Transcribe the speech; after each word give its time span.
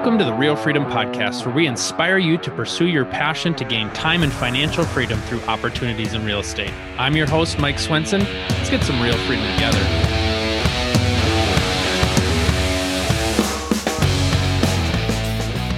Welcome 0.00 0.18
to 0.18 0.24
the 0.24 0.32
Real 0.32 0.56
Freedom 0.56 0.86
Podcast, 0.86 1.44
where 1.44 1.54
we 1.54 1.66
inspire 1.66 2.16
you 2.16 2.38
to 2.38 2.50
pursue 2.50 2.86
your 2.86 3.04
passion 3.04 3.54
to 3.56 3.64
gain 3.66 3.90
time 3.90 4.22
and 4.22 4.32
financial 4.32 4.82
freedom 4.82 5.20
through 5.20 5.42
opportunities 5.42 6.14
in 6.14 6.24
real 6.24 6.40
estate. 6.40 6.72
I'm 6.96 7.14
your 7.14 7.26
host, 7.26 7.58
Mike 7.58 7.78
Swenson. 7.78 8.20
Let's 8.20 8.70
get 8.70 8.82
some 8.82 8.98
real 9.02 9.12
freedom 9.26 9.44
together. 9.56 9.78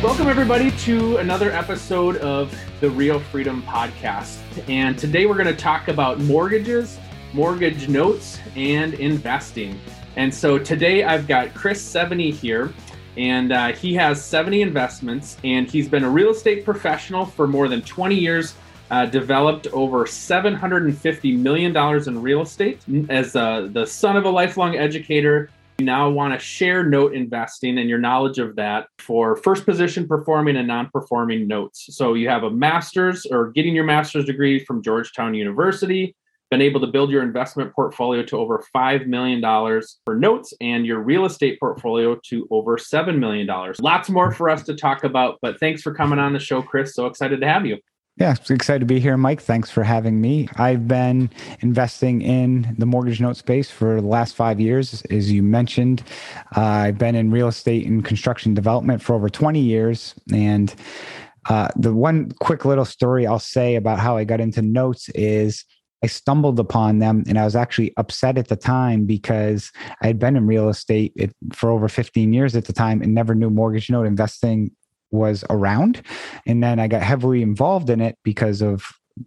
Welcome, 0.00 0.28
everybody, 0.28 0.70
to 0.70 1.16
another 1.16 1.50
episode 1.50 2.18
of 2.18 2.56
the 2.78 2.90
Real 2.90 3.18
Freedom 3.18 3.60
Podcast. 3.64 4.38
And 4.68 4.96
today 4.96 5.26
we're 5.26 5.34
going 5.34 5.46
to 5.48 5.56
talk 5.60 5.88
about 5.88 6.20
mortgages, 6.20 6.96
mortgage 7.32 7.88
notes, 7.88 8.38
and 8.54 8.94
investing. 8.94 9.80
And 10.14 10.32
so 10.32 10.60
today 10.60 11.02
I've 11.02 11.26
got 11.26 11.54
Chris 11.54 11.82
Seveney 11.82 12.30
here 12.30 12.72
and 13.16 13.52
uh, 13.52 13.72
he 13.72 13.94
has 13.94 14.24
70 14.24 14.62
investments 14.62 15.36
and 15.44 15.68
he's 15.68 15.88
been 15.88 16.04
a 16.04 16.10
real 16.10 16.30
estate 16.30 16.64
professional 16.64 17.26
for 17.26 17.46
more 17.46 17.68
than 17.68 17.82
20 17.82 18.14
years 18.14 18.54
uh, 18.90 19.06
developed 19.06 19.66
over 19.68 20.04
$750 20.04 21.38
million 21.38 21.76
in 22.06 22.22
real 22.22 22.42
estate. 22.42 22.80
As 23.08 23.34
uh, 23.34 23.68
the 23.72 23.86
son 23.86 24.16
of 24.16 24.24
a 24.24 24.30
lifelong 24.30 24.76
educator 24.76 25.50
you 25.78 25.86
now 25.86 26.10
want 26.10 26.32
to 26.32 26.38
share 26.38 26.84
note 26.84 27.14
investing 27.14 27.78
and 27.78 27.88
your 27.88 27.98
knowledge 27.98 28.38
of 28.38 28.54
that 28.56 28.86
for 28.98 29.36
first 29.36 29.64
position 29.64 30.06
performing 30.06 30.56
and 30.56 30.68
non-performing 30.68 31.48
notes. 31.48 31.86
So 31.96 32.14
you 32.14 32.28
have 32.28 32.44
a 32.44 32.50
master's 32.50 33.26
or 33.26 33.50
getting 33.50 33.74
your 33.74 33.84
master's 33.84 34.26
degree 34.26 34.64
from 34.64 34.82
georgetown 34.82 35.34
university 35.34 36.14
been 36.52 36.60
able 36.60 36.80
to 36.80 36.86
build 36.86 37.10
your 37.10 37.22
investment 37.22 37.72
portfolio 37.72 38.22
to 38.22 38.36
over 38.36 38.62
$5 38.76 39.06
million 39.06 39.40
for 40.04 40.14
notes 40.14 40.52
and 40.60 40.84
your 40.84 41.00
real 41.00 41.24
estate 41.24 41.58
portfolio 41.58 42.14
to 42.24 42.46
over 42.50 42.76
$7 42.76 43.18
million. 43.18 43.48
Lots 43.80 44.10
more 44.10 44.30
for 44.30 44.50
us 44.50 44.62
to 44.64 44.74
talk 44.74 45.02
about, 45.02 45.38
but 45.40 45.58
thanks 45.58 45.80
for 45.80 45.94
coming 45.94 46.18
on 46.18 46.34
the 46.34 46.38
show, 46.38 46.60
Chris. 46.60 46.94
So 46.94 47.06
excited 47.06 47.40
to 47.40 47.48
have 47.48 47.64
you. 47.64 47.78
Yeah, 48.18 48.34
excited 48.50 48.80
to 48.80 48.84
be 48.84 49.00
here, 49.00 49.16
Mike. 49.16 49.40
Thanks 49.40 49.70
for 49.70 49.82
having 49.82 50.20
me. 50.20 50.46
I've 50.56 50.86
been 50.86 51.30
investing 51.60 52.20
in 52.20 52.74
the 52.76 52.84
mortgage 52.84 53.22
note 53.22 53.38
space 53.38 53.70
for 53.70 54.02
the 54.02 54.06
last 54.06 54.36
five 54.36 54.60
years. 54.60 55.02
As 55.10 55.32
you 55.32 55.42
mentioned, 55.42 56.02
uh, 56.54 56.60
I've 56.60 56.98
been 56.98 57.14
in 57.14 57.30
real 57.30 57.48
estate 57.48 57.86
and 57.86 58.04
construction 58.04 58.52
development 58.52 59.00
for 59.00 59.14
over 59.14 59.30
20 59.30 59.58
years. 59.58 60.14
And 60.30 60.74
uh, 61.48 61.68
the 61.76 61.94
one 61.94 62.32
quick 62.40 62.66
little 62.66 62.84
story 62.84 63.26
I'll 63.26 63.38
say 63.38 63.76
about 63.76 63.98
how 63.98 64.18
I 64.18 64.24
got 64.24 64.42
into 64.42 64.60
notes 64.60 65.08
is 65.14 65.64
I 66.02 66.06
stumbled 66.06 66.58
upon 66.58 66.98
them 66.98 67.24
and 67.28 67.38
I 67.38 67.44
was 67.44 67.56
actually 67.56 67.92
upset 67.96 68.38
at 68.38 68.48
the 68.48 68.56
time 68.56 69.04
because 69.04 69.70
I 70.02 70.06
had 70.06 70.18
been 70.18 70.36
in 70.36 70.46
real 70.46 70.68
estate 70.68 71.12
for 71.52 71.70
over 71.70 71.88
15 71.88 72.32
years 72.32 72.56
at 72.56 72.64
the 72.64 72.72
time 72.72 73.02
and 73.02 73.14
never 73.14 73.34
knew 73.34 73.50
mortgage 73.50 73.90
note 73.90 74.06
investing 74.06 74.72
was 75.10 75.44
around. 75.50 76.02
And 76.46 76.62
then 76.62 76.80
I 76.80 76.88
got 76.88 77.02
heavily 77.02 77.42
involved 77.42 77.90
in 77.90 78.00
it 78.00 78.18
because 78.24 78.62
of 78.62 78.84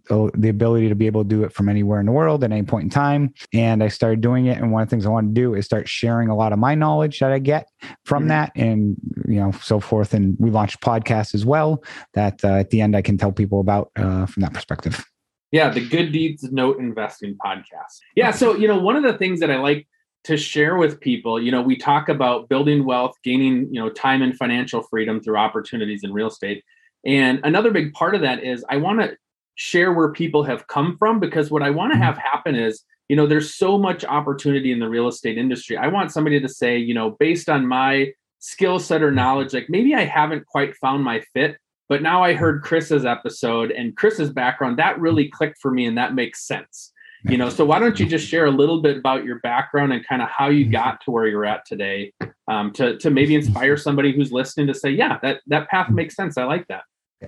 the 0.08 0.48
ability 0.48 0.88
to 0.88 0.94
be 0.94 1.06
able 1.06 1.22
to 1.22 1.28
do 1.28 1.44
it 1.44 1.52
from 1.52 1.68
anywhere 1.68 2.00
in 2.00 2.06
the 2.06 2.12
world 2.12 2.42
at 2.42 2.50
any 2.50 2.64
point 2.64 2.84
in 2.84 2.90
time. 2.90 3.32
And 3.52 3.82
I 3.82 3.88
started 3.88 4.20
doing 4.20 4.46
it. 4.46 4.58
And 4.58 4.72
one 4.72 4.82
of 4.82 4.88
the 4.88 4.90
things 4.90 5.06
I 5.06 5.10
want 5.10 5.28
to 5.28 5.40
do 5.40 5.54
is 5.54 5.64
start 5.64 5.88
sharing 5.88 6.28
a 6.28 6.36
lot 6.36 6.52
of 6.52 6.58
my 6.58 6.74
knowledge 6.74 7.20
that 7.20 7.32
I 7.32 7.38
get 7.38 7.68
from 8.04 8.22
mm-hmm. 8.22 8.28
that 8.28 8.52
and, 8.56 8.96
you 9.26 9.40
know, 9.40 9.52
so 9.52 9.80
forth. 9.80 10.12
And 10.12 10.36
we 10.38 10.50
launched 10.50 10.80
podcasts 10.80 11.34
as 11.34 11.46
well 11.46 11.84
that 12.14 12.44
uh, 12.44 12.54
at 12.54 12.70
the 12.70 12.80
end 12.80 12.96
I 12.96 13.02
can 13.02 13.16
tell 13.16 13.32
people 13.32 13.60
about 13.60 13.90
uh, 13.96 14.26
from 14.26 14.42
that 14.42 14.52
perspective. 14.52 15.04
Yeah, 15.52 15.70
the 15.70 15.86
Good 15.86 16.12
Deeds 16.12 16.42
Note 16.44 16.78
Investing 16.78 17.36
podcast. 17.44 18.00
Yeah, 18.14 18.30
so 18.30 18.54
you 18.54 18.68
know, 18.68 18.78
one 18.78 18.96
of 18.96 19.02
the 19.02 19.16
things 19.16 19.40
that 19.40 19.50
I 19.50 19.58
like 19.58 19.86
to 20.24 20.36
share 20.36 20.76
with 20.76 21.00
people, 21.00 21.40
you 21.40 21.52
know, 21.52 21.62
we 21.62 21.76
talk 21.76 22.08
about 22.08 22.48
building 22.48 22.84
wealth, 22.84 23.14
gaining, 23.22 23.72
you 23.72 23.80
know, 23.80 23.88
time 23.88 24.22
and 24.22 24.36
financial 24.36 24.82
freedom 24.82 25.20
through 25.20 25.36
opportunities 25.36 26.02
in 26.02 26.12
real 26.12 26.26
estate. 26.26 26.64
And 27.04 27.40
another 27.44 27.70
big 27.70 27.92
part 27.92 28.16
of 28.16 28.22
that 28.22 28.42
is 28.42 28.64
I 28.68 28.78
want 28.78 29.00
to 29.00 29.16
share 29.54 29.92
where 29.92 30.10
people 30.10 30.42
have 30.42 30.66
come 30.66 30.96
from 30.98 31.20
because 31.20 31.50
what 31.50 31.62
I 31.62 31.70
want 31.70 31.92
to 31.92 31.94
mm-hmm. 31.94 32.02
have 32.02 32.18
happen 32.18 32.56
is, 32.56 32.82
you 33.08 33.14
know, 33.14 33.26
there's 33.26 33.54
so 33.54 33.78
much 33.78 34.04
opportunity 34.04 34.72
in 34.72 34.80
the 34.80 34.88
real 34.88 35.06
estate 35.06 35.38
industry. 35.38 35.76
I 35.76 35.86
want 35.86 36.10
somebody 36.10 36.40
to 36.40 36.48
say, 36.48 36.76
you 36.76 36.92
know, 36.92 37.10
based 37.20 37.48
on 37.48 37.64
my 37.64 38.12
skill 38.40 38.80
set 38.80 39.02
or 39.02 39.12
knowledge, 39.12 39.54
like 39.54 39.70
maybe 39.70 39.94
I 39.94 40.04
haven't 40.04 40.44
quite 40.46 40.76
found 40.76 41.04
my 41.04 41.22
fit, 41.32 41.56
but 41.88 42.02
now 42.02 42.22
I 42.22 42.34
heard 42.34 42.62
Chris's 42.62 43.04
episode 43.04 43.70
and 43.70 43.96
Chris's 43.96 44.30
background. 44.30 44.78
That 44.78 45.00
really 45.00 45.28
clicked 45.28 45.58
for 45.60 45.70
me, 45.70 45.86
and 45.86 45.96
that 45.98 46.14
makes 46.14 46.46
sense. 46.46 46.92
You 47.24 47.38
know, 47.38 47.48
so 47.48 47.64
why 47.64 47.78
don't 47.80 47.98
you 47.98 48.06
just 48.06 48.28
share 48.28 48.46
a 48.46 48.50
little 48.50 48.80
bit 48.80 48.98
about 48.98 49.24
your 49.24 49.40
background 49.40 49.92
and 49.92 50.06
kind 50.06 50.22
of 50.22 50.28
how 50.28 50.48
you 50.48 50.64
got 50.64 51.00
to 51.04 51.10
where 51.10 51.26
you're 51.26 51.44
at 51.44 51.64
today, 51.66 52.12
um, 52.46 52.72
to 52.74 52.98
to 52.98 53.10
maybe 53.10 53.34
inspire 53.34 53.76
somebody 53.76 54.12
who's 54.12 54.30
listening 54.30 54.66
to 54.68 54.74
say, 54.74 54.90
yeah, 54.90 55.18
that 55.22 55.40
that 55.46 55.68
path 55.68 55.90
makes 55.90 56.14
sense. 56.14 56.38
I 56.38 56.44
like 56.44 56.66
that. 56.68 56.82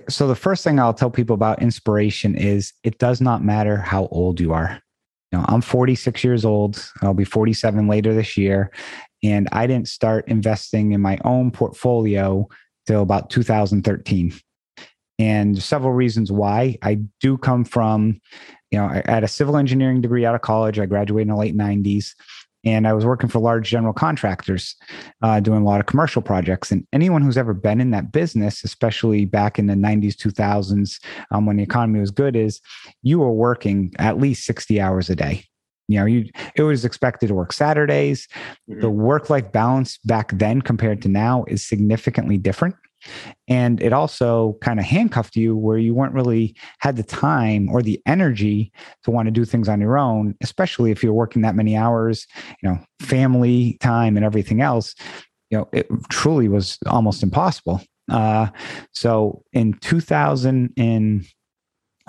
So 0.07 0.27
the 0.27 0.35
first 0.35 0.63
thing 0.63 0.79
I'll 0.79 0.93
tell 0.93 1.09
people 1.09 1.33
about 1.33 1.61
inspiration 1.61 2.35
is 2.35 2.73
it 2.83 2.99
does 2.99 3.19
not 3.19 3.43
matter 3.43 3.77
how 3.77 4.07
old 4.11 4.39
you 4.39 4.53
are. 4.53 4.79
You 5.31 5.39
know, 5.39 5.45
I'm 5.47 5.61
46 5.61 6.23
years 6.23 6.45
old. 6.45 6.91
I'll 7.01 7.13
be 7.13 7.25
47 7.25 7.87
later 7.87 8.13
this 8.13 8.37
year, 8.37 8.71
and 9.23 9.49
I 9.51 9.67
didn't 9.67 9.89
start 9.89 10.27
investing 10.27 10.93
in 10.93 11.01
my 11.01 11.17
own 11.25 11.51
portfolio 11.51 12.47
till 12.87 13.01
about 13.01 13.29
2013 13.29 14.33
and 15.19 15.61
several 15.61 15.91
reasons 15.91 16.31
why. 16.31 16.77
I 16.81 16.95
do 17.19 17.37
come 17.37 17.65
from, 17.65 18.19
you 18.71 18.79
know, 18.79 18.85
I 18.85 19.03
had 19.05 19.23
a 19.23 19.27
civil 19.27 19.57
engineering 19.57 20.01
degree 20.01 20.25
out 20.25 20.33
of 20.33 20.41
college. 20.41 20.79
I 20.79 20.85
graduated 20.85 21.27
in 21.27 21.35
the 21.35 21.39
late 21.39 21.55
90s. 21.55 22.15
And 22.65 22.87
I 22.87 22.93
was 22.93 23.05
working 23.05 23.29
for 23.29 23.39
large 23.39 23.69
general 23.69 23.93
contractors, 23.93 24.75
uh, 25.21 25.39
doing 25.39 25.61
a 25.61 25.65
lot 25.65 25.79
of 25.79 25.85
commercial 25.85 26.21
projects. 26.21 26.71
And 26.71 26.85
anyone 26.91 27.21
who's 27.21 27.37
ever 27.37 27.53
been 27.53 27.79
in 27.79 27.91
that 27.91 28.11
business, 28.11 28.65
especially 28.65 29.23
back 29.23 29.57
in 29.57 29.67
the 29.67 29.75
90s, 29.75 30.15
2000s, 30.15 30.99
um, 31.31 31.45
when 31.45 31.55
the 31.55 31.63
economy 31.63 32.01
was 32.01 32.11
good, 32.11 32.35
is 32.35 32.59
you 33.01 33.19
were 33.19 33.31
working 33.31 33.93
at 33.97 34.17
least 34.17 34.45
60 34.45 34.79
hours 34.81 35.09
a 35.09 35.15
day 35.15 35.45
you 35.87 35.99
know 35.99 36.05
you 36.05 36.29
it 36.55 36.61
was 36.61 36.85
expected 36.85 37.27
to 37.27 37.33
work 37.33 37.51
saturdays 37.51 38.27
mm-hmm. 38.69 38.79
the 38.79 38.89
work 38.89 39.29
life 39.29 39.51
balance 39.51 39.97
back 40.05 40.31
then 40.37 40.61
compared 40.61 41.01
to 41.01 41.09
now 41.09 41.43
is 41.47 41.67
significantly 41.67 42.37
different 42.37 42.75
and 43.47 43.81
it 43.81 43.93
also 43.93 44.57
kind 44.61 44.79
of 44.79 44.85
handcuffed 44.85 45.35
you 45.35 45.55
where 45.55 45.77
you 45.77 45.93
weren't 45.93 46.13
really 46.13 46.55
had 46.79 46.95
the 46.95 47.03
time 47.03 47.69
or 47.69 47.81
the 47.81 48.01
energy 48.05 48.71
to 49.03 49.11
want 49.11 49.27
to 49.27 49.31
do 49.31 49.45
things 49.45 49.69
on 49.69 49.81
your 49.81 49.97
own, 49.97 50.35
especially 50.41 50.91
if 50.91 51.03
you're 51.03 51.13
working 51.13 51.41
that 51.41 51.55
many 51.55 51.75
hours, 51.75 52.27
you 52.61 52.69
know, 52.69 52.79
family 53.01 53.77
time 53.81 54.15
and 54.15 54.25
everything 54.25 54.61
else. 54.61 54.95
You 55.49 55.59
know, 55.59 55.69
it 55.73 55.87
truly 56.09 56.47
was 56.47 56.77
almost 56.85 57.23
impossible. 57.23 57.81
Uh, 58.09 58.47
so 58.93 59.43
in 59.53 59.73
2000 59.73 60.73
and 60.77 61.25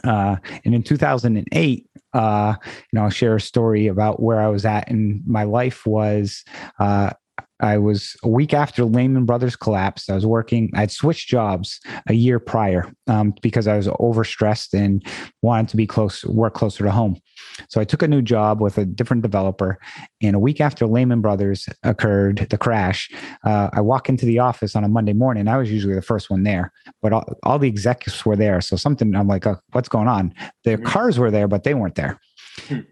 uh, 0.04 0.36
and 0.64 0.74
in 0.74 0.82
2008, 0.82 1.86
uh, 2.12 2.54
you 2.62 2.72
know, 2.92 3.02
I'll 3.02 3.10
share 3.10 3.36
a 3.36 3.40
story 3.40 3.86
about 3.86 4.22
where 4.22 4.40
I 4.40 4.48
was 4.48 4.64
at 4.64 4.88
in 4.88 5.22
my 5.26 5.44
life 5.44 5.86
was 5.86 6.42
uh, 6.78 7.10
I 7.60 7.78
was 7.78 8.16
a 8.22 8.28
week 8.28 8.54
after 8.54 8.84
Lehman 8.84 9.24
Brothers 9.24 9.56
collapsed. 9.56 10.10
I 10.10 10.14
was 10.14 10.26
working, 10.26 10.70
I'd 10.74 10.90
switched 10.90 11.28
jobs 11.28 11.80
a 12.08 12.14
year 12.14 12.38
prior 12.38 12.92
um, 13.06 13.34
because 13.42 13.66
I 13.66 13.76
was 13.76 13.86
overstressed 13.86 14.74
and 14.74 15.04
wanted 15.42 15.68
to 15.68 15.76
be 15.76 15.86
close, 15.86 16.24
work 16.24 16.54
closer 16.54 16.84
to 16.84 16.90
home. 16.90 17.20
So 17.68 17.80
I 17.80 17.84
took 17.84 18.02
a 18.02 18.08
new 18.08 18.22
job 18.22 18.60
with 18.60 18.78
a 18.78 18.84
different 18.84 19.22
developer. 19.22 19.78
And 20.22 20.36
a 20.36 20.38
week 20.38 20.60
after 20.60 20.86
Lehman 20.86 21.20
Brothers 21.20 21.68
occurred, 21.82 22.46
the 22.50 22.58
crash, 22.58 23.10
uh, 23.44 23.70
I 23.72 23.80
walk 23.80 24.08
into 24.08 24.26
the 24.26 24.38
office 24.38 24.76
on 24.76 24.84
a 24.84 24.88
Monday 24.88 25.12
morning. 25.12 25.48
I 25.48 25.56
was 25.56 25.70
usually 25.70 25.94
the 25.94 26.02
first 26.02 26.30
one 26.30 26.42
there, 26.42 26.72
but 27.02 27.12
all, 27.12 27.24
all 27.42 27.58
the 27.58 27.68
executives 27.68 28.24
were 28.24 28.36
there. 28.36 28.60
So 28.60 28.76
something, 28.76 29.14
I'm 29.14 29.28
like, 29.28 29.46
oh, 29.46 29.58
what's 29.72 29.88
going 29.88 30.08
on? 30.08 30.34
Their 30.64 30.78
mm-hmm. 30.78 30.86
cars 30.86 31.18
were 31.18 31.30
there, 31.30 31.48
but 31.48 31.64
they 31.64 31.74
weren't 31.74 31.94
there. 31.94 32.18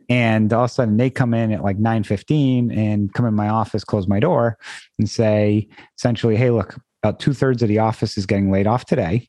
And 0.09 0.53
all 0.53 0.65
of 0.65 0.71
a 0.71 0.75
sudden 0.75 0.97
they 0.97 1.11
come 1.11 1.35
in 1.35 1.53
at 1.53 1.63
like 1.63 1.79
9.15 1.79 2.77
and 2.77 3.13
come 3.13 3.27
in 3.27 3.35
my 3.35 3.49
office 3.49 3.85
close 3.85 4.07
my 4.07 4.21
door 4.21 4.59
and 4.99 5.09
say 5.09 5.69
essentially 5.97 6.37
hey 6.37 6.51
look 6.51 6.77
about 7.03 7.21
two-thirds 7.21 7.63
of 7.63 7.69
the 7.69 7.79
office 7.79 8.19
is 8.19 8.27
getting 8.27 8.51
laid 8.51 8.67
off 8.67 8.85
today. 8.85 9.29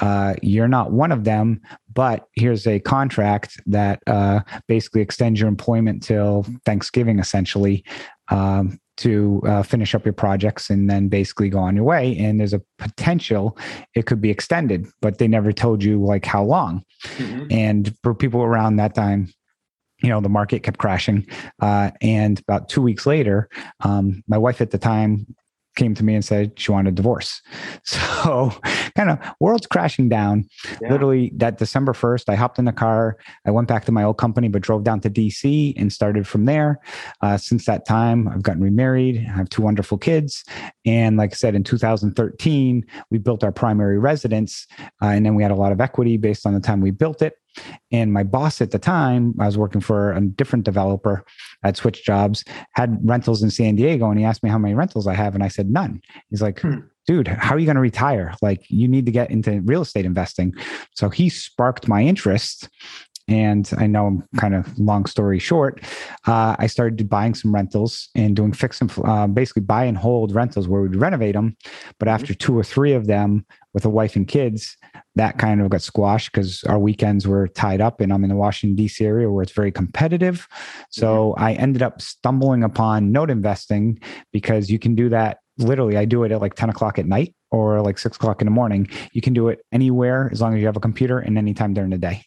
Uh, 0.00 0.34
you're 0.42 0.68
not 0.68 0.92
one 0.92 1.12
of 1.12 1.24
them 1.24 1.60
but 1.94 2.26
here's 2.34 2.66
a 2.66 2.80
contract 2.80 3.60
that 3.66 4.02
uh, 4.06 4.40
basically 4.66 5.00
extends 5.00 5.38
your 5.38 5.48
employment 5.48 6.02
till 6.02 6.46
thanksgiving 6.64 7.18
essentially 7.18 7.84
um, 8.30 8.78
to 8.96 9.42
uh, 9.46 9.62
finish 9.62 9.94
up 9.94 10.04
your 10.04 10.12
projects 10.12 10.70
and 10.70 10.88
then 10.88 11.08
basically 11.08 11.48
go 11.48 11.58
on 11.58 11.74
your 11.74 11.84
way. 11.84 12.16
And 12.16 12.38
there's 12.38 12.52
a 12.52 12.62
potential 12.78 13.58
it 13.94 14.06
could 14.06 14.20
be 14.20 14.30
extended 14.30 14.86
but 15.00 15.18
they 15.18 15.28
never 15.28 15.52
told 15.52 15.82
you 15.82 16.02
like 16.02 16.24
how 16.24 16.42
long. 16.42 16.84
Mm-hmm. 17.16 17.46
and 17.50 17.96
for 18.04 18.14
people 18.14 18.42
around 18.42 18.76
that 18.76 18.94
time 18.94 19.28
you 20.02 20.08
know 20.08 20.20
the 20.20 20.28
market 20.28 20.62
kept 20.62 20.78
crashing 20.78 21.26
uh, 21.60 21.90
and 22.00 22.40
about 22.40 22.68
two 22.68 22.82
weeks 22.82 23.06
later 23.06 23.48
um, 23.80 24.22
my 24.28 24.38
wife 24.38 24.60
at 24.60 24.70
the 24.70 24.78
time 24.78 25.26
came 25.76 25.94
to 25.94 26.04
me 26.04 26.14
and 26.14 26.24
said 26.24 26.58
she 26.58 26.70
wanted 26.70 26.92
a 26.92 26.94
divorce. 26.94 27.40
So 27.84 28.52
kind 28.96 29.10
of 29.10 29.18
world's 29.40 29.66
crashing 29.66 30.08
down. 30.08 30.48
Yeah. 30.80 30.92
Literally 30.92 31.32
that 31.36 31.58
December 31.58 31.92
1st, 31.92 32.28
I 32.28 32.36
hopped 32.36 32.58
in 32.60 32.66
the 32.66 32.72
car. 32.72 33.16
I 33.44 33.50
went 33.50 33.66
back 33.66 33.84
to 33.86 33.92
my 33.92 34.04
old 34.04 34.16
company, 34.16 34.46
but 34.46 34.62
drove 34.62 34.84
down 34.84 35.00
to 35.00 35.10
DC 35.10 35.74
and 35.76 35.92
started 35.92 36.26
from 36.26 36.44
there. 36.44 36.78
Uh, 37.20 37.36
since 37.36 37.66
that 37.66 37.84
time, 37.84 38.28
I've 38.28 38.42
gotten 38.42 38.62
remarried. 38.62 39.26
I 39.28 39.32
have 39.32 39.48
two 39.48 39.62
wonderful 39.62 39.98
kids. 39.98 40.44
And 40.86 41.16
like 41.16 41.32
I 41.32 41.34
said, 41.34 41.56
in 41.56 41.64
2013, 41.64 42.86
we 43.10 43.18
built 43.18 43.42
our 43.42 43.52
primary 43.52 43.98
residence. 43.98 44.66
Uh, 45.02 45.06
and 45.06 45.26
then 45.26 45.34
we 45.34 45.42
had 45.42 45.52
a 45.52 45.56
lot 45.56 45.72
of 45.72 45.80
equity 45.80 46.16
based 46.16 46.46
on 46.46 46.54
the 46.54 46.60
time 46.60 46.80
we 46.80 46.92
built 46.92 47.22
it. 47.22 47.34
And 47.90 48.12
my 48.12 48.22
boss 48.22 48.60
at 48.60 48.70
the 48.70 48.78
time, 48.78 49.34
I 49.38 49.46
was 49.46 49.58
working 49.58 49.80
for 49.80 50.12
a 50.12 50.20
different 50.20 50.64
developer 50.64 51.24
at 51.62 51.76
Switch 51.76 52.04
Jobs, 52.04 52.44
had 52.74 52.98
rentals 53.02 53.42
in 53.42 53.50
San 53.50 53.76
Diego. 53.76 54.10
And 54.10 54.18
he 54.18 54.24
asked 54.24 54.42
me 54.42 54.50
how 54.50 54.58
many 54.58 54.74
rentals 54.74 55.06
I 55.06 55.14
have. 55.14 55.34
And 55.34 55.44
I 55.44 55.48
said, 55.48 55.70
none. 55.70 56.00
He's 56.30 56.42
like, 56.42 56.60
hmm. 56.60 56.80
dude, 57.06 57.28
how 57.28 57.54
are 57.54 57.58
you 57.58 57.66
going 57.66 57.76
to 57.76 57.82
retire? 57.82 58.34
Like, 58.42 58.64
you 58.68 58.88
need 58.88 59.06
to 59.06 59.12
get 59.12 59.30
into 59.30 59.60
real 59.62 59.82
estate 59.82 60.04
investing. 60.04 60.54
So 60.94 61.08
he 61.08 61.28
sparked 61.28 61.88
my 61.88 62.02
interest. 62.02 62.68
And 63.28 63.70
I 63.78 63.86
know 63.86 64.06
I'm 64.06 64.28
kind 64.36 64.54
of 64.54 64.78
long 64.78 65.06
story 65.06 65.38
short. 65.38 65.80
Uh, 66.26 66.56
I 66.58 66.66
started 66.66 67.08
buying 67.08 67.34
some 67.34 67.54
rentals 67.54 68.08
and 68.16 68.34
doing 68.34 68.52
fix 68.52 68.80
and 68.80 68.92
uh, 69.04 69.28
basically 69.28 69.62
buy 69.62 69.84
and 69.84 69.96
hold 69.96 70.34
rentals 70.34 70.66
where 70.66 70.82
we'd 70.82 70.96
renovate 70.96 71.34
them. 71.34 71.56
But 71.98 72.08
mm-hmm. 72.08 72.14
after 72.14 72.34
two 72.34 72.58
or 72.58 72.64
three 72.64 72.92
of 72.92 73.06
them 73.06 73.46
with 73.74 73.84
a 73.84 73.88
wife 73.88 74.16
and 74.16 74.28
kids, 74.28 74.76
that 75.14 75.38
kind 75.38 75.60
of 75.60 75.70
got 75.70 75.82
squashed 75.82 76.32
because 76.32 76.64
our 76.64 76.78
weekends 76.78 77.26
were 77.26 77.48
tied 77.48 77.80
up 77.80 78.00
and 78.00 78.12
I'm 78.12 78.24
in 78.24 78.30
the 78.30 78.36
Washington, 78.36 78.76
D.C. 78.76 79.04
area 79.04 79.30
where 79.30 79.42
it's 79.42 79.52
very 79.52 79.72
competitive. 79.72 80.48
So 80.90 81.32
mm-hmm. 81.32 81.44
I 81.44 81.52
ended 81.54 81.82
up 81.82 82.00
stumbling 82.00 82.62
upon 82.62 83.12
note 83.12 83.30
investing 83.30 84.00
because 84.32 84.70
you 84.70 84.78
can 84.78 84.94
do 84.94 85.08
that 85.10 85.38
literally. 85.58 85.96
I 85.96 86.04
do 86.04 86.24
it 86.24 86.32
at 86.32 86.40
like 86.40 86.54
10 86.54 86.70
o'clock 86.70 86.98
at 86.98 87.06
night 87.06 87.34
or 87.50 87.80
like 87.82 87.98
six 87.98 88.16
o'clock 88.16 88.40
in 88.40 88.46
the 88.46 88.52
morning. 88.52 88.88
You 89.12 89.20
can 89.20 89.34
do 89.34 89.48
it 89.48 89.64
anywhere 89.72 90.28
as 90.32 90.40
long 90.40 90.54
as 90.54 90.60
you 90.60 90.66
have 90.66 90.76
a 90.76 90.80
computer 90.80 91.18
and 91.18 91.36
anytime 91.36 91.74
during 91.74 91.90
the 91.90 91.98
day. 91.98 92.24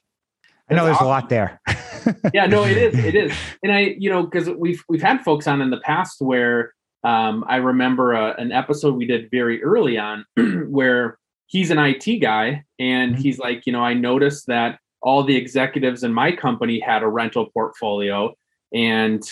I 0.70 0.74
know 0.74 0.86
there's 0.86 0.96
awesome. 0.96 1.08
a 1.08 1.10
lot 1.10 1.30
there. 1.30 1.62
yeah, 2.34 2.48
no, 2.48 2.64
it 2.64 2.78
is. 2.78 2.98
It 2.98 3.16
is. 3.16 3.34
And 3.62 3.72
I, 3.72 3.96
you 4.00 4.10
know, 4.10 4.24
because 4.24 4.50
we've 4.50 4.84
we've 4.90 5.02
had 5.02 5.22
folks 5.22 5.46
on 5.46 5.62
in 5.62 5.70
the 5.70 5.80
past 5.80 6.22
where 6.22 6.74
um, 7.04 7.46
I 7.48 7.58
remember 7.58 8.14
a, 8.14 8.36
an 8.40 8.52
episode 8.52 8.96
we 8.96 9.06
did 9.06 9.30
very 9.30 9.64
early 9.64 10.00
on 10.00 10.26
where 10.70 11.20
he's 11.48 11.72
an 11.72 11.80
IT 11.80 12.20
guy 12.22 12.64
and 12.80 13.14
mm-hmm. 13.14 13.22
he's 13.22 13.40
like, 13.40 13.66
you 13.66 13.74
know, 13.74 13.82
I 13.84 13.94
noticed 13.94 14.48
that 14.48 14.80
all 15.02 15.24
the 15.24 15.36
executives 15.36 16.04
in 16.04 16.14
my 16.14 16.32
company 16.32 16.80
had 16.80 17.04
a 17.04 17.08
rental 17.08 17.48
portfolio 17.54 18.34
and 18.74 19.24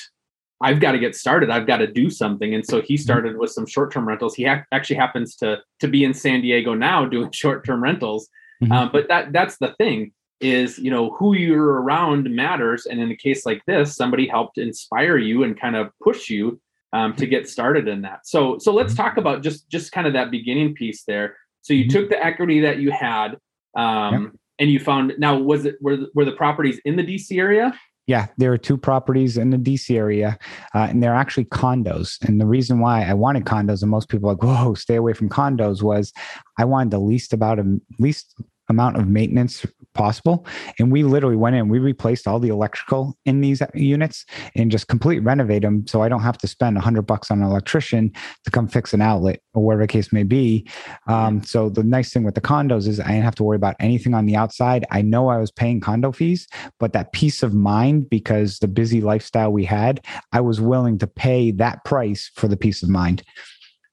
I've 0.62 0.80
got 0.80 0.94
to 0.94 1.00
get 1.00 1.15
started. 1.15 1.50
I've 1.50 1.68
got 1.68 1.77
to 1.77 1.88
do 1.88 2.10
something. 2.10 2.56
And 2.56 2.65
so 2.65 2.81
he 2.81 2.95
mm-hmm. 2.95 3.01
started 3.01 3.38
with 3.38 3.51
some 3.51 3.65
short-term 3.65 4.07
rentals. 4.07 4.33
He 4.33 4.45
ha- 4.45 4.63
actually 4.71 4.95
happens 4.95 5.36
to 5.38 5.62
to 5.81 5.88
be 5.88 6.04
in 6.04 6.13
San 6.13 6.42
Diego 6.42 6.74
now 6.74 7.06
doing 7.15 7.31
short-term 7.31 7.83
rentals. 7.83 8.30
Mm-hmm. 8.63 8.71
Um, 8.71 8.89
but 8.94 9.07
that 9.10 9.33
that's 9.33 9.57
the 9.57 9.74
thing 9.77 10.13
is 10.39 10.77
you 10.77 10.92
know 10.92 11.12
who 11.12 11.33
you're 11.36 11.81
around 11.81 12.30
matters. 12.33 12.86
And 12.86 13.00
in 13.01 13.12
a 13.12 13.18
case 13.18 13.45
like 13.45 13.62
this, 13.68 13.95
somebody 13.95 14.27
helped 14.27 14.57
inspire 14.57 15.18
you 15.18 15.44
and 15.44 15.60
kind 15.60 15.75
of 15.75 15.89
push 16.01 16.30
you 16.30 16.62
um, 16.94 17.13
to 17.15 17.25
get 17.25 17.50
started 17.50 17.88
in 17.89 18.01
that. 18.04 18.25
So 18.25 18.57
so 18.57 18.74
let's 18.74 18.94
mm-hmm. 18.94 19.04
talk 19.04 19.18
about 19.18 19.44
just 19.44 19.69
just 19.69 19.92
kind 19.92 20.07
of 20.07 20.13
that 20.13 20.31
beginning 20.31 20.75
piece 20.75 21.04
there. 21.04 21.36
So 21.63 21.74
you 21.74 21.86
mm-hmm. 21.86 21.98
took 21.98 22.10
the 22.10 22.24
equity 22.24 22.60
that 22.62 22.77
you 22.80 22.92
had, 22.92 23.38
um, 23.75 24.24
yep. 24.24 24.31
and 24.60 24.69
you 24.69 24.80
found. 24.80 25.13
Now, 25.18 25.38
was 25.38 25.65
it 25.65 25.75
were 25.81 25.98
were 26.13 26.25
the 26.25 26.33
properties 26.33 26.80
in 26.86 26.95
the 26.95 27.04
DC 27.04 27.38
area? 27.38 27.74
Yeah, 28.06 28.27
there 28.38 28.51
are 28.51 28.57
two 28.57 28.77
properties 28.77 29.38
in 29.38 29.50
the 29.50 29.57
DC 29.57 29.95
area, 29.95 30.38
uh, 30.75 30.88
and 30.89 31.01
they're 31.01 31.15
actually 31.15 31.45
condos. 31.45 32.21
And 32.27 32.39
the 32.39 32.45
reason 32.45 32.80
why 32.80 33.06
I 33.06 33.13
wanted 33.13 33.45
condos, 33.45 33.81
and 33.81 33.89
most 33.89 34.10
people 34.10 34.30
are 34.30 34.33
like, 34.33 34.44
"Whoa, 34.44 34.74
stay 34.74 34.95
away 34.95 35.13
from 35.13 35.30
condos," 35.30 35.81
was 35.81 36.12
I 36.60 36.65
wanted 36.65 36.92
the 36.92 37.00
least 37.00 37.31
about 37.31 37.60
a 37.60 37.80
least 38.00 38.36
amount 38.69 38.98
of 38.98 39.07
maintenance 39.07 39.65
possible. 39.94 40.45
And 40.80 40.92
we 40.92 41.04
literally 41.04 41.36
went 41.36 41.56
in, 41.56 41.69
we 41.69 41.80
replaced 41.80 42.28
all 42.28 42.40
the 42.40 42.50
electrical 42.50 43.18
in 43.25 43.42
these 43.42 43.62
units 43.74 44.25
and 44.56 44.72
just 44.72 44.88
complete 44.88 45.19
renovate 45.19 45.62
them. 45.62 45.86
So 45.88 46.01
I 46.01 46.10
don't 46.10 46.22
have 46.22 46.38
to 46.40 46.48
spend 46.48 46.78
a 46.78 46.81
hundred 46.81 47.04
bucks 47.04 47.31
on 47.31 47.42
an 47.42 47.48
electrician 47.48 48.12
to 48.44 48.51
come 48.51 48.68
fix 48.68 48.94
an 48.94 49.01
outlet 49.01 49.40
or 49.54 49.63
whatever 49.63 49.84
the 49.84 49.88
case 49.88 50.12
may 50.12 50.24
be. 50.24 50.68
Um, 51.07 51.44
so 51.44 51.69
the 51.69 51.84
nice 51.84 52.12
thing 52.12 52.24
with 52.24 52.36
the 52.36 52.42
condos 52.42 52.88
is 52.88 53.00
I 53.00 53.07
didn't 53.07 53.24
have 53.24 53.36
to 53.36 53.44
worry 53.44 53.56
about 53.56 53.75
anything 53.80 54.13
on 54.13 54.25
the 54.25 54.36
outside. 54.36 54.86
I 54.92 55.01
know 55.01 55.30
I 55.30 55.38
was 55.38 55.51
paying 55.51 55.80
condo 55.80 56.12
fees, 56.12 56.48
but 56.80 56.94
that 56.94 57.13
peace 57.13 57.44
of 57.44 57.54
mind, 57.54 58.10
because 58.10 58.60
the 58.60 58.68
busy 58.68 59.01
lifestyle 59.01 59.51
we 59.51 59.66
had, 59.66 60.04
I 60.31 60.42
was 60.42 60.60
willing 60.60 60.98
to 61.00 61.07
pay 61.07 61.51
that 61.51 61.84
price 61.86 62.31
for 62.36 62.48
the 62.48 62.57
peace 62.57 62.84
of 62.84 62.89
mind. 62.89 63.24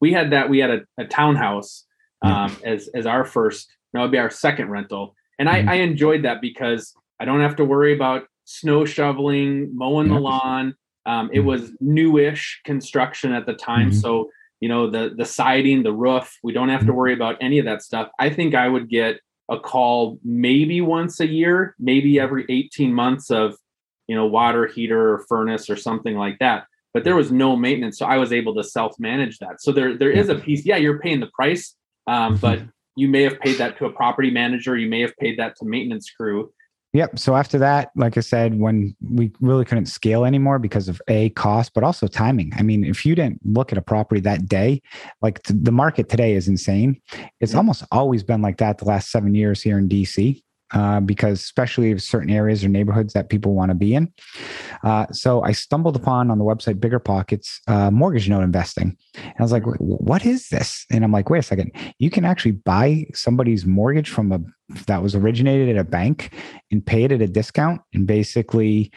We 0.01 0.13
had 0.13 0.31
that, 0.31 0.49
we 0.49 0.59
had 0.59 0.71
a, 0.71 0.81
a 0.99 1.05
townhouse 1.05 1.85
um, 2.23 2.57
yeah. 2.63 2.71
as, 2.73 2.89
as 2.95 3.07
our 3.07 3.25
first, 3.25 3.71
no, 3.93 4.01
it'd 4.01 4.13
be 4.13 4.19
our 4.19 4.31
second 4.31 4.71
rental 4.71 5.15
and 5.41 5.49
I, 5.49 5.61
mm-hmm. 5.61 5.69
I 5.71 5.75
enjoyed 5.77 6.23
that 6.25 6.43
because 6.43 6.95
I 7.19 7.25
don't 7.25 7.41
have 7.41 7.57
to 7.57 7.65
worry 7.65 7.95
about 7.95 8.25
snow 8.45 8.85
shoveling, 8.85 9.75
mowing 9.75 10.09
the 10.09 10.21
lawn. 10.21 10.75
Um, 11.07 11.31
it 11.33 11.39
mm-hmm. 11.39 11.47
was 11.47 11.73
newish 11.81 12.61
construction 12.65 13.33
at 13.33 13.47
the 13.47 13.55
time, 13.55 13.89
mm-hmm. 13.89 13.99
so 13.99 14.31
you 14.61 14.69
know 14.69 14.91
the 14.91 15.15
the 15.17 15.25
siding, 15.25 15.83
the 15.83 15.95
roof. 15.95 16.39
We 16.43 16.53
don't 16.53 16.69
have 16.69 16.81
to 16.81 16.89
mm-hmm. 16.89 16.95
worry 16.95 17.15
about 17.15 17.39
any 17.41 17.59
of 17.59 17.65
that 17.65 17.83
stuff. 17.83 18.11
I 18.19 18.29
think 18.29 18.55
I 18.55 18.69
would 18.69 18.91
get 18.91 19.21
a 19.51 19.59
call 19.59 20.21
maybe 20.23 20.83
once 20.83 21.19
a 21.21 21.27
year, 21.27 21.75
maybe 21.81 22.21
every 22.21 22.45
18 22.49 22.93
months 22.93 23.31
of 23.31 23.57
you 24.09 24.15
know 24.15 24.27
water 24.27 24.67
heater 24.67 25.15
or 25.15 25.25
furnace 25.27 25.71
or 25.71 25.77
something 25.77 26.17
like 26.17 26.39
that. 26.41 26.67
But 26.93 27.05
there 27.05 27.17
was 27.17 27.33
no 27.33 27.57
maintenance, 27.57 27.99
so 27.99 28.05
I 28.05 28.19
was 28.19 28.31
able 28.31 28.55
to 28.57 28.63
self 28.63 28.95
manage 28.99 29.39
that. 29.39 29.63
So 29.63 29.73
there 29.73 29.97
there 29.97 30.11
is 30.11 30.29
a 30.29 30.35
piece. 30.35 30.67
Yeah, 30.67 30.77
you're 30.77 30.99
paying 30.99 31.21
the 31.21 31.31
price, 31.35 31.75
um, 32.07 32.37
but 32.37 32.59
mm-hmm 32.59 32.69
you 32.97 33.09
may 33.09 33.23
have 33.23 33.39
paid 33.41 33.59
that 33.59 33.79
to 33.79 33.87
a 33.87 33.93
property 33.93 34.31
manager 34.31 34.77
you 34.77 34.89
may 34.89 35.01
have 35.01 35.17
paid 35.19 35.39
that 35.39 35.57
to 35.57 35.65
maintenance 35.65 36.11
crew. 36.11 36.53
Yep 36.93 37.19
so 37.19 37.37
after 37.37 37.57
that 37.59 37.91
like 37.95 38.17
i 38.17 38.21
said 38.21 38.59
when 38.59 38.97
we 39.01 39.31
really 39.41 39.65
couldn't 39.65 39.87
scale 39.87 40.25
anymore 40.25 40.59
because 40.59 40.89
of 40.89 41.01
a 41.07 41.31
cost 41.31 41.73
but 41.73 41.85
also 41.85 42.07
timing. 42.07 42.53
I 42.57 42.63
mean 42.63 42.85
if 42.85 43.07
you 43.07 43.15
didn't 43.15 43.41
look 43.45 43.71
at 43.73 43.79
a 43.79 43.83
property 43.83 44.21
that 44.23 44.47
day 44.47 44.83
like 45.23 45.41
the 45.45 45.73
market 45.73 46.09
today 46.09 46.35
is 46.35 46.49
insane. 46.49 47.01
It's 47.41 47.55
almost 47.55 47.85
always 47.93 48.23
been 48.23 48.43
like 48.43 48.59
that 48.59 48.79
the 48.79 48.87
last 48.87 49.11
seven 49.11 49.35
years 49.35 49.63
here 49.63 49.79
in 49.79 49.89
dc 49.89 50.43
uh, 50.73 51.01
because 51.01 51.41
especially 51.41 51.97
certain 51.99 52.31
areas 52.31 52.65
or 52.65 52.69
neighborhoods 52.69 53.13
that 53.13 53.29
people 53.29 53.55
want 53.55 53.71
to 53.71 53.75
be 53.75 53.95
in. 53.95 54.13
Uh, 54.85 55.07
so 55.13 55.43
I 55.43 55.53
stumbled 55.53 55.97
upon 55.97 56.31
on 56.31 56.39
the 56.39 56.45
website 56.45 56.81
Bigger 56.81 56.99
Pockets 56.99 57.61
uh, 57.67 57.91
mortgage 57.91 58.29
note 58.29 58.43
investing. 58.43 58.97
And 59.15 59.35
I 59.39 59.43
was 59.43 59.53
like, 59.53 59.65
what 59.79 60.25
is 60.25 60.49
this? 60.49 60.87
And 60.91 61.05
I'm 61.05 61.13
like, 61.13 61.31
wait 61.31 61.39
a 61.39 61.43
second, 61.43 61.73
you 61.99 62.11
can 62.11 62.25
actually 62.25 62.53
buy 62.53 63.07
somebody's 63.15 63.67
mortgage 63.67 64.11
from 64.11 64.33
a 64.33 64.41
that 64.87 65.03
was 65.03 65.15
originated 65.15 65.69
at 65.71 65.81
a 65.81 65.85
bank 65.85 66.33
and 66.71 66.85
pay 66.85 67.05
it 67.05 67.13
at 67.13 67.21
a 67.21 67.27
discount 67.27 67.81
and 67.93 68.07
basically, 68.07 68.93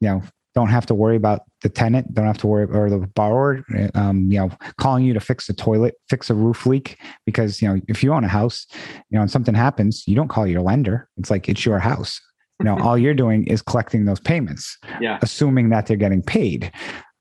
you 0.00 0.08
know, 0.08 0.22
don't 0.60 0.68
have 0.68 0.86
to 0.86 0.94
worry 0.94 1.16
about 1.16 1.42
the 1.62 1.68
tenant 1.68 2.12
don't 2.14 2.26
have 2.26 2.38
to 2.38 2.46
worry 2.46 2.66
or 2.66 2.88
the 2.90 2.98
borrower 2.98 3.64
um, 3.94 4.30
you 4.30 4.38
know 4.38 4.50
calling 4.78 5.04
you 5.04 5.12
to 5.12 5.20
fix 5.20 5.48
a 5.48 5.54
toilet 5.54 5.94
fix 6.08 6.30
a 6.30 6.34
roof 6.34 6.66
leak 6.66 6.98
because 7.26 7.60
you 7.60 7.68
know 7.68 7.80
if 7.88 8.02
you 8.02 8.12
own 8.12 8.24
a 8.24 8.28
house 8.28 8.66
you 9.10 9.16
know 9.16 9.22
and 9.22 9.30
something 9.30 9.54
happens 9.54 10.04
you 10.06 10.16
don't 10.16 10.28
call 10.28 10.46
your 10.46 10.60
lender. 10.60 11.08
It's 11.16 11.30
like 11.30 11.48
it's 11.48 11.64
your 11.64 11.78
house. 11.78 12.20
You 12.58 12.64
know 12.64 12.78
all 12.78 12.98
you're 12.98 13.14
doing 13.14 13.46
is 13.46 13.62
collecting 13.62 14.04
those 14.04 14.20
payments 14.20 14.76
yeah. 15.00 15.18
assuming 15.22 15.70
that 15.70 15.86
they're 15.86 15.96
getting 15.96 16.22
paid. 16.22 16.72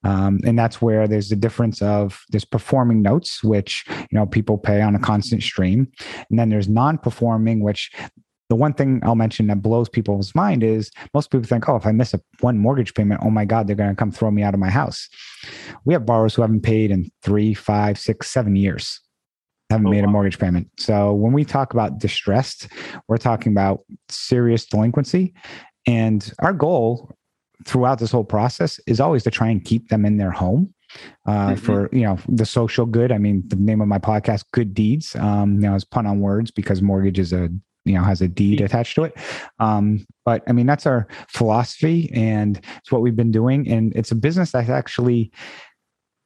Um, 0.05 0.39
and 0.45 0.57
that's 0.57 0.81
where 0.81 1.09
there's 1.09 1.27
the 1.27 1.35
difference 1.35 1.81
of 1.81 2.21
there's 2.29 2.45
performing 2.45 3.01
notes 3.01 3.43
which 3.43 3.85
you 3.89 4.17
know 4.17 4.25
people 4.25 4.57
pay 4.57 4.81
on 4.81 4.95
a 4.95 4.99
constant 4.99 5.43
stream. 5.43 5.91
And 6.29 6.39
then 6.39 6.49
there's 6.49 6.69
non-performing 6.69 7.61
which 7.61 7.91
the 8.49 8.55
one 8.55 8.73
thing 8.73 8.99
I'll 9.03 9.15
mention 9.15 9.47
that 9.47 9.61
blows 9.61 9.87
people's 9.87 10.33
mind 10.33 10.63
is 10.63 10.91
most 11.13 11.29
people 11.29 11.47
think, 11.47 11.69
oh, 11.69 11.75
if 11.75 11.85
I 11.85 11.91
miss 11.91 12.15
a 12.15 12.21
one 12.39 12.57
mortgage 12.57 12.95
payment, 12.95 13.21
oh 13.23 13.29
my 13.29 13.45
God, 13.45 13.67
they're 13.67 13.75
going 13.75 13.91
to 13.91 13.95
come 13.95 14.11
throw 14.11 14.31
me 14.31 14.41
out 14.41 14.55
of 14.55 14.59
my 14.59 14.71
house. 14.71 15.07
We 15.85 15.93
have 15.93 16.05
borrowers 16.05 16.33
who 16.33 16.41
haven't 16.41 16.61
paid 16.61 16.89
in 16.89 17.11
three, 17.23 17.53
five, 17.53 17.99
six, 17.99 18.29
seven 18.29 18.55
years, 18.55 18.99
haven't 19.69 19.85
oh, 19.85 19.91
made 19.91 20.03
wow. 20.03 20.09
a 20.09 20.11
mortgage 20.11 20.39
payment. 20.39 20.67
So 20.79 21.13
when 21.13 21.31
we 21.31 21.45
talk 21.45 21.73
about 21.73 21.99
distressed, 21.99 22.67
we're 23.07 23.17
talking 23.17 23.51
about 23.53 23.81
serious 24.09 24.65
delinquency. 24.65 25.35
And 25.85 26.31
our 26.39 26.53
goal 26.53 27.11
throughout 27.65 27.99
this 27.99 28.11
whole 28.11 28.23
process 28.23 28.79
is 28.87 28.99
always 28.99 29.23
to 29.23 29.31
try 29.31 29.49
and 29.49 29.63
keep 29.63 29.89
them 29.89 30.05
in 30.05 30.17
their 30.17 30.31
home. 30.31 30.73
Uh, 31.27 31.49
mm-hmm. 31.49 31.55
for 31.63 31.87
you 31.91 32.01
know 32.01 32.17
the 32.27 32.47
social 32.47 32.87
good. 32.87 33.11
I 33.11 33.19
mean, 33.19 33.43
the 33.45 33.55
name 33.55 33.79
of 33.79 33.87
my 33.87 33.99
podcast, 33.99 34.45
"Good 34.51 34.73
Deeds." 34.73 35.15
Um, 35.15 35.53
you 35.53 35.59
know, 35.59 35.75
it's 35.75 35.83
pun 35.83 36.07
on 36.07 36.19
words 36.19 36.49
because 36.49 36.81
mortgage 36.81 37.19
is 37.19 37.31
a 37.31 37.51
you 37.89 37.95
know 37.95 38.03
has 38.03 38.21
a 38.21 38.27
deed 38.27 38.61
attached 38.61 38.95
to 38.95 39.03
it. 39.03 39.17
Um, 39.59 40.05
but 40.25 40.43
i 40.47 40.51
mean 40.51 40.67
that's 40.67 40.85
our 40.85 41.07
philosophy 41.27 42.11
and 42.13 42.61
it's 42.77 42.91
what 42.91 43.01
we've 43.01 43.15
been 43.15 43.31
doing. 43.31 43.67
And 43.67 43.93
it's 43.95 44.11
a 44.11 44.15
business 44.15 44.51
that's 44.51 44.69
actually 44.69 45.31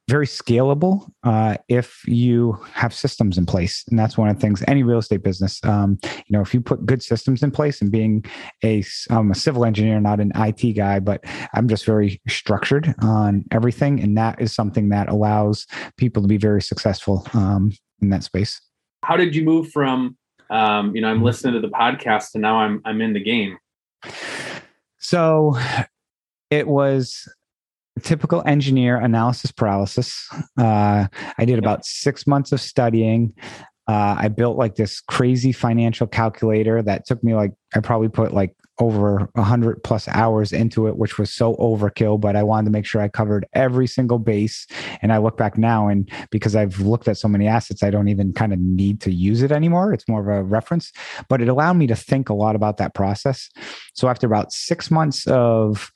very 0.06 0.26
scalable 0.26 1.10
uh, 1.22 1.56
if 1.70 2.02
you 2.06 2.58
have 2.74 2.92
systems 2.92 3.38
in 3.38 3.46
place. 3.46 3.82
And 3.88 3.98
that's 3.98 4.18
one 4.18 4.28
of 4.28 4.36
the 4.36 4.40
things 4.40 4.62
any 4.68 4.82
real 4.82 4.98
estate 4.98 5.22
business 5.22 5.64
um, 5.64 5.98
you 6.04 6.30
know 6.30 6.42
if 6.42 6.52
you 6.52 6.60
put 6.60 6.84
good 6.84 7.02
systems 7.02 7.42
in 7.42 7.50
place 7.50 7.80
and 7.80 7.90
being 7.90 8.24
a 8.62 8.84
i'm 9.08 9.30
a 9.30 9.34
civil 9.34 9.64
engineer 9.64 9.98
not 10.00 10.20
an 10.20 10.32
it 10.32 10.76
guy 10.76 10.98
but 10.98 11.24
i'm 11.54 11.68
just 11.68 11.86
very 11.86 12.20
structured 12.28 12.94
on 13.00 13.44
everything. 13.50 14.00
And 14.00 14.18
that 14.18 14.40
is 14.40 14.54
something 14.54 14.90
that 14.90 15.08
allows 15.08 15.66
people 15.96 16.20
to 16.22 16.28
be 16.28 16.36
very 16.36 16.60
successful 16.60 17.26
um, 17.32 17.72
in 18.02 18.10
that 18.10 18.24
space. 18.24 18.60
How 19.02 19.16
did 19.16 19.34
you 19.34 19.44
move 19.44 19.70
from 19.70 20.16
um, 20.50 20.94
you 20.94 21.02
know 21.02 21.08
i'm 21.08 21.22
listening 21.22 21.54
to 21.54 21.60
the 21.60 21.72
podcast 21.72 22.34
and 22.34 22.42
now 22.42 22.58
i'm 22.58 22.80
i'm 22.84 23.00
in 23.00 23.12
the 23.12 23.22
game 23.22 23.58
so 24.98 25.56
it 26.50 26.66
was 26.66 27.28
typical 28.02 28.42
engineer 28.46 28.96
analysis 28.96 29.52
paralysis. 29.52 30.28
Uh, 30.58 31.06
I 31.38 31.44
did 31.44 31.58
about 31.58 31.84
six 31.84 32.26
months 32.26 32.52
of 32.52 32.60
studying. 32.60 33.32
Uh, 33.86 34.16
I 34.18 34.28
built 34.28 34.56
like 34.56 34.76
this 34.76 35.00
crazy 35.00 35.52
financial 35.52 36.06
calculator 36.06 36.82
that 36.82 37.06
took 37.06 37.22
me 37.22 37.34
like, 37.34 37.52
I 37.74 37.80
probably 37.80 38.08
put 38.08 38.32
like 38.32 38.54
over 38.80 39.28
a 39.36 39.42
hundred 39.42 39.82
plus 39.84 40.08
hours 40.08 40.52
into 40.52 40.88
it, 40.88 40.96
which 40.96 41.18
was 41.18 41.32
so 41.32 41.54
overkill, 41.56 42.20
but 42.20 42.34
I 42.34 42.42
wanted 42.42 42.66
to 42.66 42.70
make 42.70 42.86
sure 42.86 43.00
I 43.00 43.08
covered 43.08 43.46
every 43.52 43.86
single 43.86 44.18
base. 44.18 44.66
And 45.00 45.12
I 45.12 45.18
look 45.18 45.36
back 45.36 45.56
now 45.56 45.88
and 45.88 46.10
because 46.30 46.56
I've 46.56 46.80
looked 46.80 47.06
at 47.06 47.16
so 47.16 47.28
many 47.28 47.46
assets, 47.46 47.82
I 47.82 47.90
don't 47.90 48.08
even 48.08 48.32
kind 48.32 48.52
of 48.52 48.58
need 48.58 49.00
to 49.02 49.12
use 49.12 49.42
it 49.42 49.52
anymore. 49.52 49.92
It's 49.92 50.08
more 50.08 50.20
of 50.20 50.28
a 50.28 50.42
reference, 50.42 50.92
but 51.28 51.40
it 51.40 51.48
allowed 51.48 51.74
me 51.74 51.86
to 51.86 51.96
think 51.96 52.28
a 52.28 52.34
lot 52.34 52.56
about 52.56 52.78
that 52.78 52.94
process. 52.94 53.48
So 53.94 54.08
after 54.08 54.26
about 54.26 54.52
six 54.52 54.90
months 54.90 55.26
of 55.28 55.92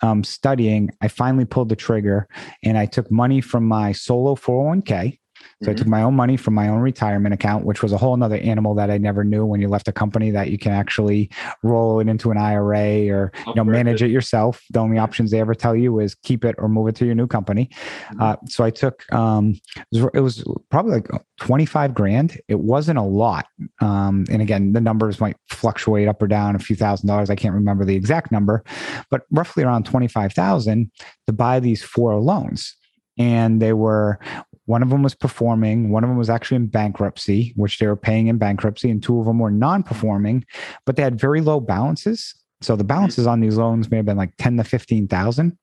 um, 0.00 0.24
studying, 0.24 0.90
I 1.02 1.08
finally 1.08 1.44
pulled 1.44 1.68
the 1.68 1.76
trigger 1.76 2.28
and 2.62 2.78
I 2.78 2.86
took 2.86 3.10
money 3.10 3.40
from 3.40 3.66
my 3.66 3.92
solo 3.92 4.34
401k 4.34 5.18
so 5.62 5.70
mm-hmm. 5.70 5.70
I 5.70 5.74
took 5.74 5.86
my 5.86 6.02
own 6.02 6.14
money 6.14 6.36
from 6.36 6.54
my 6.54 6.68
own 6.68 6.80
retirement 6.80 7.34
account, 7.34 7.64
which 7.64 7.82
was 7.82 7.92
a 7.92 7.96
whole 7.96 8.16
nother 8.16 8.36
animal 8.36 8.74
that 8.74 8.90
I 8.90 8.98
never 8.98 9.24
knew 9.24 9.44
when 9.44 9.60
you 9.60 9.68
left 9.68 9.88
a 9.88 9.92
company 9.92 10.30
that 10.30 10.50
you 10.50 10.58
can 10.58 10.72
actually 10.72 11.30
roll 11.62 12.00
it 12.00 12.08
into 12.08 12.30
an 12.30 12.38
IRA 12.38 13.08
or 13.08 13.32
you 13.46 13.54
know 13.54 13.64
manage 13.64 14.02
it 14.02 14.10
yourself. 14.10 14.62
The 14.70 14.80
only 14.80 14.98
options 14.98 15.30
they 15.30 15.40
ever 15.40 15.54
tell 15.54 15.76
you 15.76 16.00
is 16.00 16.14
keep 16.14 16.44
it 16.44 16.54
or 16.58 16.68
move 16.68 16.88
it 16.88 16.96
to 16.96 17.06
your 17.06 17.14
new 17.14 17.26
company. 17.26 17.70
Mm-hmm. 18.08 18.22
Uh, 18.22 18.36
so 18.46 18.64
I 18.64 18.70
took 18.70 19.10
um, 19.12 19.60
it 19.92 20.20
was 20.20 20.44
probably 20.70 20.92
like 20.92 21.08
25 21.40 21.94
grand. 21.94 22.40
It 22.48 22.60
wasn't 22.60 22.98
a 22.98 23.02
lot. 23.02 23.46
Um, 23.80 24.24
and 24.30 24.42
again, 24.42 24.72
the 24.72 24.80
numbers 24.80 25.20
might 25.20 25.36
fluctuate 25.48 26.08
up 26.08 26.22
or 26.22 26.26
down 26.26 26.56
a 26.56 26.58
few 26.58 26.76
thousand 26.76 27.08
dollars. 27.08 27.30
I 27.30 27.36
can't 27.36 27.54
remember 27.54 27.84
the 27.84 27.96
exact 27.96 28.32
number, 28.32 28.64
but 29.10 29.22
roughly 29.30 29.64
around 29.64 29.84
25,000 29.84 30.90
to 31.26 31.32
buy 31.32 31.60
these 31.60 31.82
four 31.82 32.18
loans 32.20 32.76
and 33.18 33.62
they 33.62 33.72
were 33.72 34.18
one 34.66 34.82
of 34.82 34.90
them 34.90 35.02
was 35.02 35.14
performing, 35.14 35.90
one 35.90 36.04
of 36.04 36.10
them 36.10 36.16
was 36.16 36.30
actually 36.30 36.56
in 36.56 36.66
bankruptcy, 36.66 37.52
which 37.56 37.78
they 37.78 37.86
were 37.86 37.96
paying 37.96 38.28
in 38.28 38.38
bankruptcy, 38.38 38.90
and 38.90 39.02
two 39.02 39.18
of 39.20 39.26
them 39.26 39.38
were 39.38 39.50
non 39.50 39.82
performing, 39.82 40.44
but 40.86 40.96
they 40.96 41.02
had 41.02 41.20
very 41.20 41.40
low 41.40 41.60
balances. 41.60 42.34
So 42.62 42.76
the 42.76 42.82
mm-hmm. 42.82 42.88
balances 42.88 43.26
on 43.26 43.40
these 43.40 43.56
loans 43.56 43.90
may 43.90 43.98
have 43.98 44.06
been 44.06 44.16
like 44.16 44.32
10 44.38 44.56
to 44.56 44.64
15,000, 44.64 45.58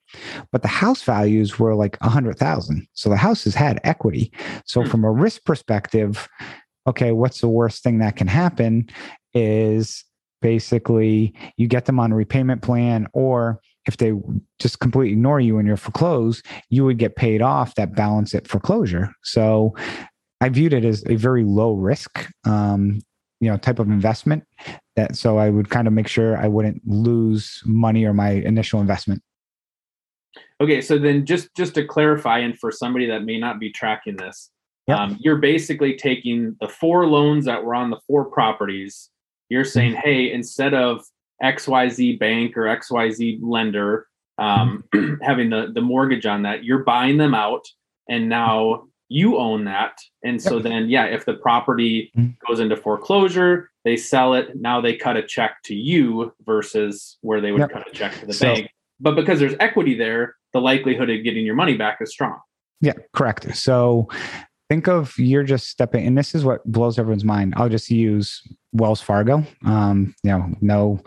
but 0.52 0.62
the 0.62 0.68
house 0.68 1.02
values 1.02 1.58
were 1.58 1.74
like 1.74 2.00
100,000. 2.02 2.88
So 2.94 3.10
the 3.10 3.18
houses 3.18 3.56
had 3.56 3.80
equity. 3.84 4.32
So 4.66 4.84
hmm. 4.84 4.90
from 4.90 5.04
a 5.04 5.12
risk 5.12 5.44
perspective, 5.44 6.28
okay, 6.86 7.12
what's 7.12 7.42
the 7.42 7.48
worst 7.48 7.84
thing 7.84 8.00
that 8.00 8.16
can 8.16 8.28
happen 8.28 8.90
is 9.34 10.04
basically 10.42 11.34
you 11.58 11.68
get 11.68 11.86
them 11.86 12.00
on 12.00 12.12
a 12.12 12.16
repayment 12.16 12.62
plan 12.62 13.08
or 13.14 13.62
if 13.88 13.98
they 13.98 14.14
just 14.60 14.80
completely 14.80 15.14
ignore 15.14 15.40
you 15.40 15.58
and 15.58 15.68
you're 15.68 15.78
foreclosed, 15.78 16.46
you 16.70 16.86
would 16.86 16.98
get 16.98 17.16
paid 17.16 17.42
off 17.42 17.76
that 17.76 17.96
balance 17.96 18.36
at 18.36 18.48
foreclosure. 18.48 19.12
So 19.24 19.76
I 20.40 20.50
viewed 20.50 20.74
it 20.74 20.86
as 20.86 21.04
a 21.08 21.16
very 21.16 21.44
low 21.44 21.74
risk, 21.74 22.28
um, 22.46 23.00
you 23.40 23.50
know, 23.50 23.58
type 23.58 23.80
of 23.80 23.88
investment. 23.88 24.44
That 24.96 25.16
so 25.16 25.38
I 25.38 25.50
would 25.50 25.70
kind 25.70 25.88
of 25.88 25.94
make 25.94 26.08
sure 26.08 26.38
I 26.38 26.48
wouldn't 26.48 26.82
lose 26.86 27.62
money 27.66 28.06
or 28.06 28.14
my 28.14 28.32
initial 28.32 28.82
investment. 28.82 29.24
Okay, 30.60 30.82
so 30.82 31.00
then 31.00 31.26
just 31.26 31.50
just 31.56 31.74
to 31.76 31.86
clarify, 31.86 32.40
and 32.40 32.58
for 32.60 32.72
somebody 32.72 33.08
that 33.08 33.24
may 33.24 33.40
not 33.40 33.60
be 33.60 33.72
tracking 33.72 34.18
this, 34.18 34.52
yep. 34.88 35.00
um, 35.00 35.18
you're 35.20 35.38
basically 35.38 35.96
taking 35.96 36.56
the 36.62 36.68
four 36.68 37.08
loans 37.08 37.46
that 37.46 37.64
were 37.64 37.74
on 37.74 37.90
the 37.90 38.00
four 38.08 38.26
properties. 38.26 39.10
You're 39.50 39.66
saying, 39.66 39.94
mm-hmm. 39.94 40.02
hey, 40.08 40.32
instead 40.32 40.74
of 40.74 41.04
XYZ 41.44 42.20
bank 42.20 42.58
or 42.58 42.64
XYZ 42.64 43.40
lender 43.42 44.08
um, 44.38 44.84
having 45.22 45.50
the, 45.50 45.72
the 45.74 45.82
mortgage 45.82 46.26
on 46.26 46.44
that, 46.44 46.64
you're 46.64 46.84
buying 46.84 47.18
them 47.18 47.34
out 47.34 47.66
and 48.10 48.28
now 48.30 48.88
you 49.08 49.38
own 49.38 49.66
that. 49.66 49.98
And 50.24 50.42
so 50.42 50.60
then, 50.60 50.90
yeah, 50.90 51.06
if 51.06 51.26
the 51.26 51.34
property 51.34 52.12
mm-hmm. 52.18 52.32
goes 52.48 52.60
into 52.60 52.78
foreclosure, 52.78 53.70
they 53.84 53.98
sell 53.98 54.34
it. 54.34 54.56
Now 54.56 54.80
they 54.80 54.96
cut 54.96 55.18
a 55.18 55.24
check 55.24 55.58
to 55.66 55.76
you 55.76 56.34
versus 56.46 57.18
where 57.22 57.42
they 57.42 57.52
would 57.52 57.60
yep. 57.60 57.72
cut 57.72 57.88
a 57.88 57.92
check 57.92 58.18
to 58.20 58.26
the 58.26 58.34
so, 58.34 58.54
bank. 58.54 58.72
But 59.00 59.16
because 59.16 59.40
there's 59.40 59.56
equity 59.60 59.96
there, 59.96 60.36
the 60.54 60.62
likelihood 60.62 61.10
of 61.10 61.24
getting 61.24 61.46
your 61.46 61.56
money 61.56 61.76
back 61.76 61.98
is 62.02 62.12
strong. 62.12 62.40
Yeah, 62.80 62.94
correct. 63.14 63.56
So 63.56 64.08
think 64.72 64.88
of 64.88 65.20
you're 65.20 65.44
just 65.44 65.68
stepping 65.68 66.08
and 66.08 66.18
this 66.18 66.34
is 66.34 66.46
what 66.46 66.64
blows 66.64 66.98
everyone's 66.98 67.26
mind 67.26 67.54
i'll 67.58 67.68
just 67.68 67.92
use 67.92 68.42
wells 68.74 69.02
fargo. 69.02 69.44
Um, 69.66 70.16
you 70.24 70.32
know 70.32 70.50
no 70.62 71.00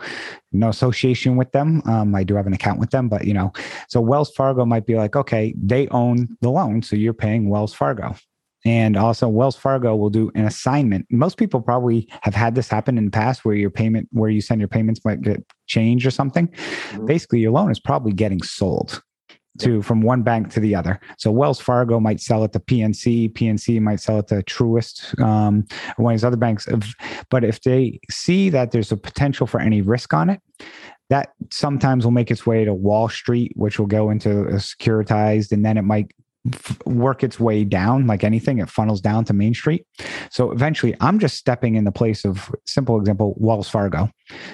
no 0.51 0.69
association 0.69 1.35
with 1.35 1.51
them. 1.51 1.81
Um, 1.85 2.15
i 2.15 2.23
do 2.23 2.35
have 2.35 2.47
an 2.47 2.53
account 2.53 2.79
with 2.79 2.91
them 2.91 3.09
but 3.09 3.25
you 3.25 3.33
know 3.33 3.51
so 3.87 4.01
wells 4.01 4.31
fargo 4.31 4.65
might 4.65 4.85
be 4.85 4.95
like 4.95 5.15
okay 5.15 5.53
they 5.61 5.87
own 5.89 6.37
the 6.41 6.49
loan 6.49 6.81
so 6.81 6.95
you're 6.95 7.13
paying 7.13 7.49
wells 7.49 7.73
fargo. 7.73 8.15
And 8.67 8.97
also 8.97 9.27
wells 9.27 9.55
fargo 9.55 9.95
will 9.95 10.09
do 10.09 10.31
an 10.33 10.45
assignment. 10.45 11.05
Most 11.11 11.37
people 11.37 11.61
probably 11.61 12.09
have 12.23 12.33
had 12.33 12.55
this 12.55 12.67
happen 12.67 12.97
in 12.97 13.05
the 13.05 13.11
past 13.11 13.45
where 13.45 13.53
your 13.53 13.69
payment 13.69 14.09
where 14.11 14.31
you 14.31 14.41
send 14.41 14.59
your 14.59 14.67
payments 14.67 15.05
might 15.05 15.21
get 15.21 15.45
changed 15.67 16.07
or 16.07 16.11
something. 16.11 16.47
Mm-hmm. 16.47 17.05
basically 17.05 17.39
your 17.39 17.51
loan 17.51 17.71
is 17.71 17.79
probably 17.79 18.11
getting 18.11 18.41
sold 18.41 19.03
to 19.59 19.81
from 19.81 20.01
one 20.01 20.21
bank 20.21 20.51
to 20.51 20.59
the 20.59 20.75
other. 20.75 20.99
So 21.17 21.31
Wells 21.31 21.59
Fargo 21.59 21.99
might 21.99 22.19
sell 22.19 22.43
it 22.43 22.53
to 22.53 22.59
PNC, 22.59 23.33
PNC 23.33 23.81
might 23.81 23.99
sell 23.99 24.19
it 24.19 24.27
to 24.27 24.43
Truist, 24.43 25.19
um, 25.21 25.65
one 25.97 26.13
of 26.13 26.19
these 26.19 26.25
other 26.25 26.37
banks. 26.37 26.67
But 27.29 27.43
if 27.43 27.61
they 27.61 27.99
see 28.09 28.49
that 28.49 28.71
there's 28.71 28.91
a 28.91 28.97
potential 28.97 29.47
for 29.47 29.59
any 29.59 29.81
risk 29.81 30.13
on 30.13 30.29
it, 30.29 30.41
that 31.09 31.33
sometimes 31.51 32.03
will 32.03 32.11
make 32.11 32.31
its 32.31 32.45
way 32.45 32.65
to 32.65 32.73
Wall 32.73 33.07
Street, 33.09 33.51
which 33.55 33.77
will 33.77 33.85
go 33.85 34.09
into 34.09 34.41
a 34.41 34.55
securitized, 34.55 35.51
and 35.51 35.63
then 35.63 35.77
it 35.77 35.83
might 35.83 36.11
work 36.85 37.23
its 37.23 37.39
way 37.39 37.63
down 37.63 38.05
like 38.05 38.23
anything 38.23 38.59
it 38.59 38.69
funnels 38.69 39.01
down 39.01 39.25
to 39.25 39.33
main 39.33 39.53
street 39.53 39.85
so 40.29 40.51
eventually 40.51 40.95
i'm 41.01 41.17
just 41.17 41.35
stepping 41.35 41.75
in 41.75 41.83
the 41.83 41.91
place 41.91 42.23
of 42.23 42.53
simple 42.65 42.99
example 42.99 43.33
wells 43.37 43.67
fargo 43.67 44.09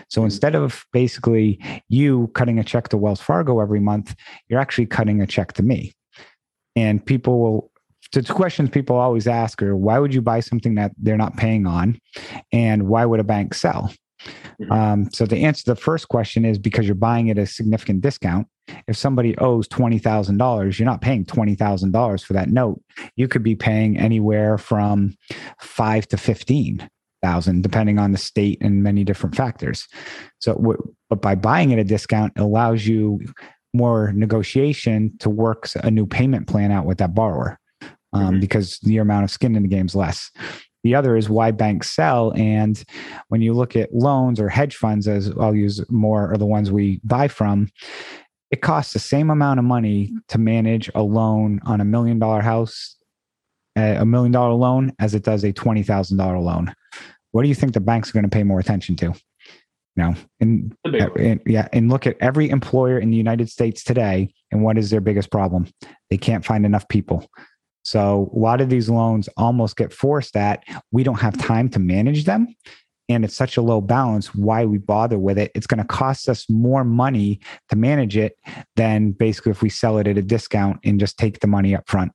so 0.10 0.20
mm-hmm. 0.20 0.26
instead 0.26 0.56
of 0.56 0.86
basically 0.94 1.60
you 1.90 2.28
cutting 2.34 2.60
a 2.60 2.64
check 2.64 2.88
to 2.88 2.98
wells 2.98 3.20
fargo 3.20 3.60
every 3.60 3.80
month 3.80 4.16
you're 4.48 4.60
actually 4.60 4.86
cutting 4.86 5.22
a 5.22 5.28
check 5.28 5.54
to 5.54 5.64
me 5.64 5.94
and 6.76 7.06
people 7.06 7.40
will 7.40 7.72
the 8.14 8.22
two 8.22 8.34
questions 8.34 8.70
people 8.70 8.96
always 8.96 9.28
ask 9.28 9.62
are 9.62 9.76
why 9.76 10.00
would 10.00 10.14
you 10.14 10.22
buy 10.22 10.40
something 10.40 10.76
that 10.76 10.92
they're 10.98 11.18
not 11.18 11.36
paying 11.36 11.66
on 11.66 12.00
and 12.54 12.88
why 12.88 13.06
would 13.06 13.20
a 13.20 13.24
bank 13.24 13.54
sell 13.54 13.92
Mm-hmm. 14.62 14.72
Um, 14.72 15.10
so 15.12 15.26
the 15.26 15.38
answer 15.38 15.64
to 15.64 15.72
the 15.72 15.80
first 15.80 16.08
question 16.08 16.46
is 16.46 16.58
because 16.58 16.86
you're 16.86 16.96
buying 16.96 17.30
at 17.30 17.38
a 17.38 17.46
significant 17.46 18.02
discount. 18.02 18.48
If 18.88 18.96
somebody 18.98 19.38
owes 19.38 19.68
twenty 19.68 20.00
thousand 20.00 20.38
dollars, 20.38 20.80
you're 20.80 20.90
not 20.90 21.02
paying 21.02 21.26
twenty 21.26 21.56
thousand 21.56 21.92
dollars 21.92 22.24
for 22.24 22.34
that 22.34 22.50
note. 22.50 22.82
You 23.16 23.28
could 23.28 23.44
be 23.44 23.56
paying 23.56 23.98
anywhere 23.98 24.58
from 24.58 25.16
five 25.60 26.08
to 26.10 26.18
fifteen 26.18 26.88
thousand, 27.22 27.62
depending 27.62 28.00
on 28.00 28.12
the 28.12 28.18
state 28.18 28.60
and 28.62 28.84
many 28.84 29.04
different 29.04 29.36
factors. 29.36 29.88
So, 30.40 30.76
but 31.10 31.22
by 31.22 31.36
buying 31.36 31.74
at 31.74 31.80
a 31.80 31.84
discount, 31.84 32.34
it 32.36 32.42
allows 32.42 32.88
you 32.88 33.20
more 33.74 34.12
negotiation 34.14 35.18
to 35.20 35.30
work 35.30 35.68
a 35.76 35.92
new 35.92 36.06
payment 36.06 36.48
plan 36.48 36.72
out 36.72 36.86
with 36.86 36.98
that 36.98 37.14
borrower 37.14 37.60
um, 38.14 38.32
mm-hmm. 38.32 38.40
because 38.40 38.80
your 38.84 39.04
amount 39.04 39.24
of 39.24 39.32
skin 39.32 39.56
in 39.56 39.64
the 39.64 39.70
game 39.70 39.86
is 39.86 39.96
less. 39.96 40.32
The 40.84 40.96
other 40.96 41.16
is 41.16 41.30
why 41.30 41.52
banks 41.52 41.92
sell. 41.92 42.34
And 42.36 42.84
when 43.28 43.42
you 43.42 43.54
look 43.54 43.76
at 43.76 43.94
loans 43.94 44.40
or 44.40 44.50
hedge 44.50 44.76
funds, 44.76 45.08
as 45.08 45.32
I'll 45.40 45.56
use 45.56 45.80
more, 45.92 46.32
are 46.32 46.38
the 46.38 46.46
ones 46.46 46.72
we 46.72 47.00
buy 47.04 47.28
from, 47.28 47.70
it 48.52 48.62
costs 48.62 48.94
the 48.94 49.00
same 49.00 49.30
amount 49.30 49.60
of 49.60 49.66
money 49.66 50.12
to 50.28 50.38
manage 50.38 50.90
a 50.94 51.02
loan 51.02 51.62
on 51.66 51.80
a 51.80 51.86
million 51.86 52.20
dollar 52.20 52.42
house, 52.42 52.98
a 53.78 54.06
million 54.06 54.32
dollar 54.32 54.54
loan, 54.54 54.94
as 55.00 55.16
it 55.16 55.24
does 55.24 55.44
a 55.44 55.54
$20,000 55.54 56.44
loan. 56.44 56.74
What 57.32 57.44
do 57.44 57.48
you 57.48 57.56
think 57.56 57.74
the 57.74 57.80
bank's 57.80 58.10
are 58.10 58.14
going 58.14 58.24
to 58.24 58.30
pay 58.30 58.44
more 58.44 58.60
attention 58.60 58.98
to? 58.98 59.14
You 59.96 60.04
know, 60.04 60.16
and, 60.40 60.76
and 60.86 61.42
yeah, 61.46 61.68
and 61.74 61.90
look 61.90 62.08
at 62.08 62.18
every 62.20 62.50
employer 62.50 62.98
in 62.98 63.10
the 63.10 63.18
United 63.18 63.50
States 63.50 63.84
today, 63.84 64.34
and 64.52 64.64
what 64.64 64.78
is 64.78 64.90
their 64.90 65.02
biggest 65.02 65.32
problem? 65.32 65.68
They 66.10 66.18
can't 66.18 66.46
find 66.46 66.66
enough 66.66 66.88
people. 66.88 67.30
So 67.84 68.32
a 68.36 68.40
lot 68.40 68.62
of 68.62 68.70
these 68.70 68.90
loans 68.90 69.28
almost 69.38 69.76
get 69.76 69.92
forced 69.92 70.36
at 70.38 70.64
we 70.92 71.04
don't 71.04 71.20
have 71.20 71.38
time 71.38 71.70
to 71.70 71.80
manage 71.80 72.26
them. 72.26 72.48
And 73.10 73.26
it's 73.26 73.36
such 73.36 73.58
a 73.58 73.62
low 73.62 73.82
balance 73.82 74.34
why 74.34 74.66
we 74.66 74.78
bother 74.78 75.18
with 75.18 75.38
it 75.38 75.52
it's 75.56 75.68
going 75.68 75.80
to 75.80 75.86
cost 75.86 76.30
us 76.30 76.50
more 76.50 76.84
money 76.84 77.40
to 77.70 77.76
manage 77.76 78.18
it 78.18 78.38
than 78.76 79.12
basically 79.12 79.52
if 79.52 79.62
we 79.62 79.70
sell 79.70 79.98
it 79.98 80.08
at 80.08 80.18
a 80.18 80.22
discount 80.22 80.80
and 80.84 81.00
just 81.00 81.18
take 81.18 81.40
the 81.40 81.48
money 81.48 81.76
up 81.76 81.88
front 81.88 82.12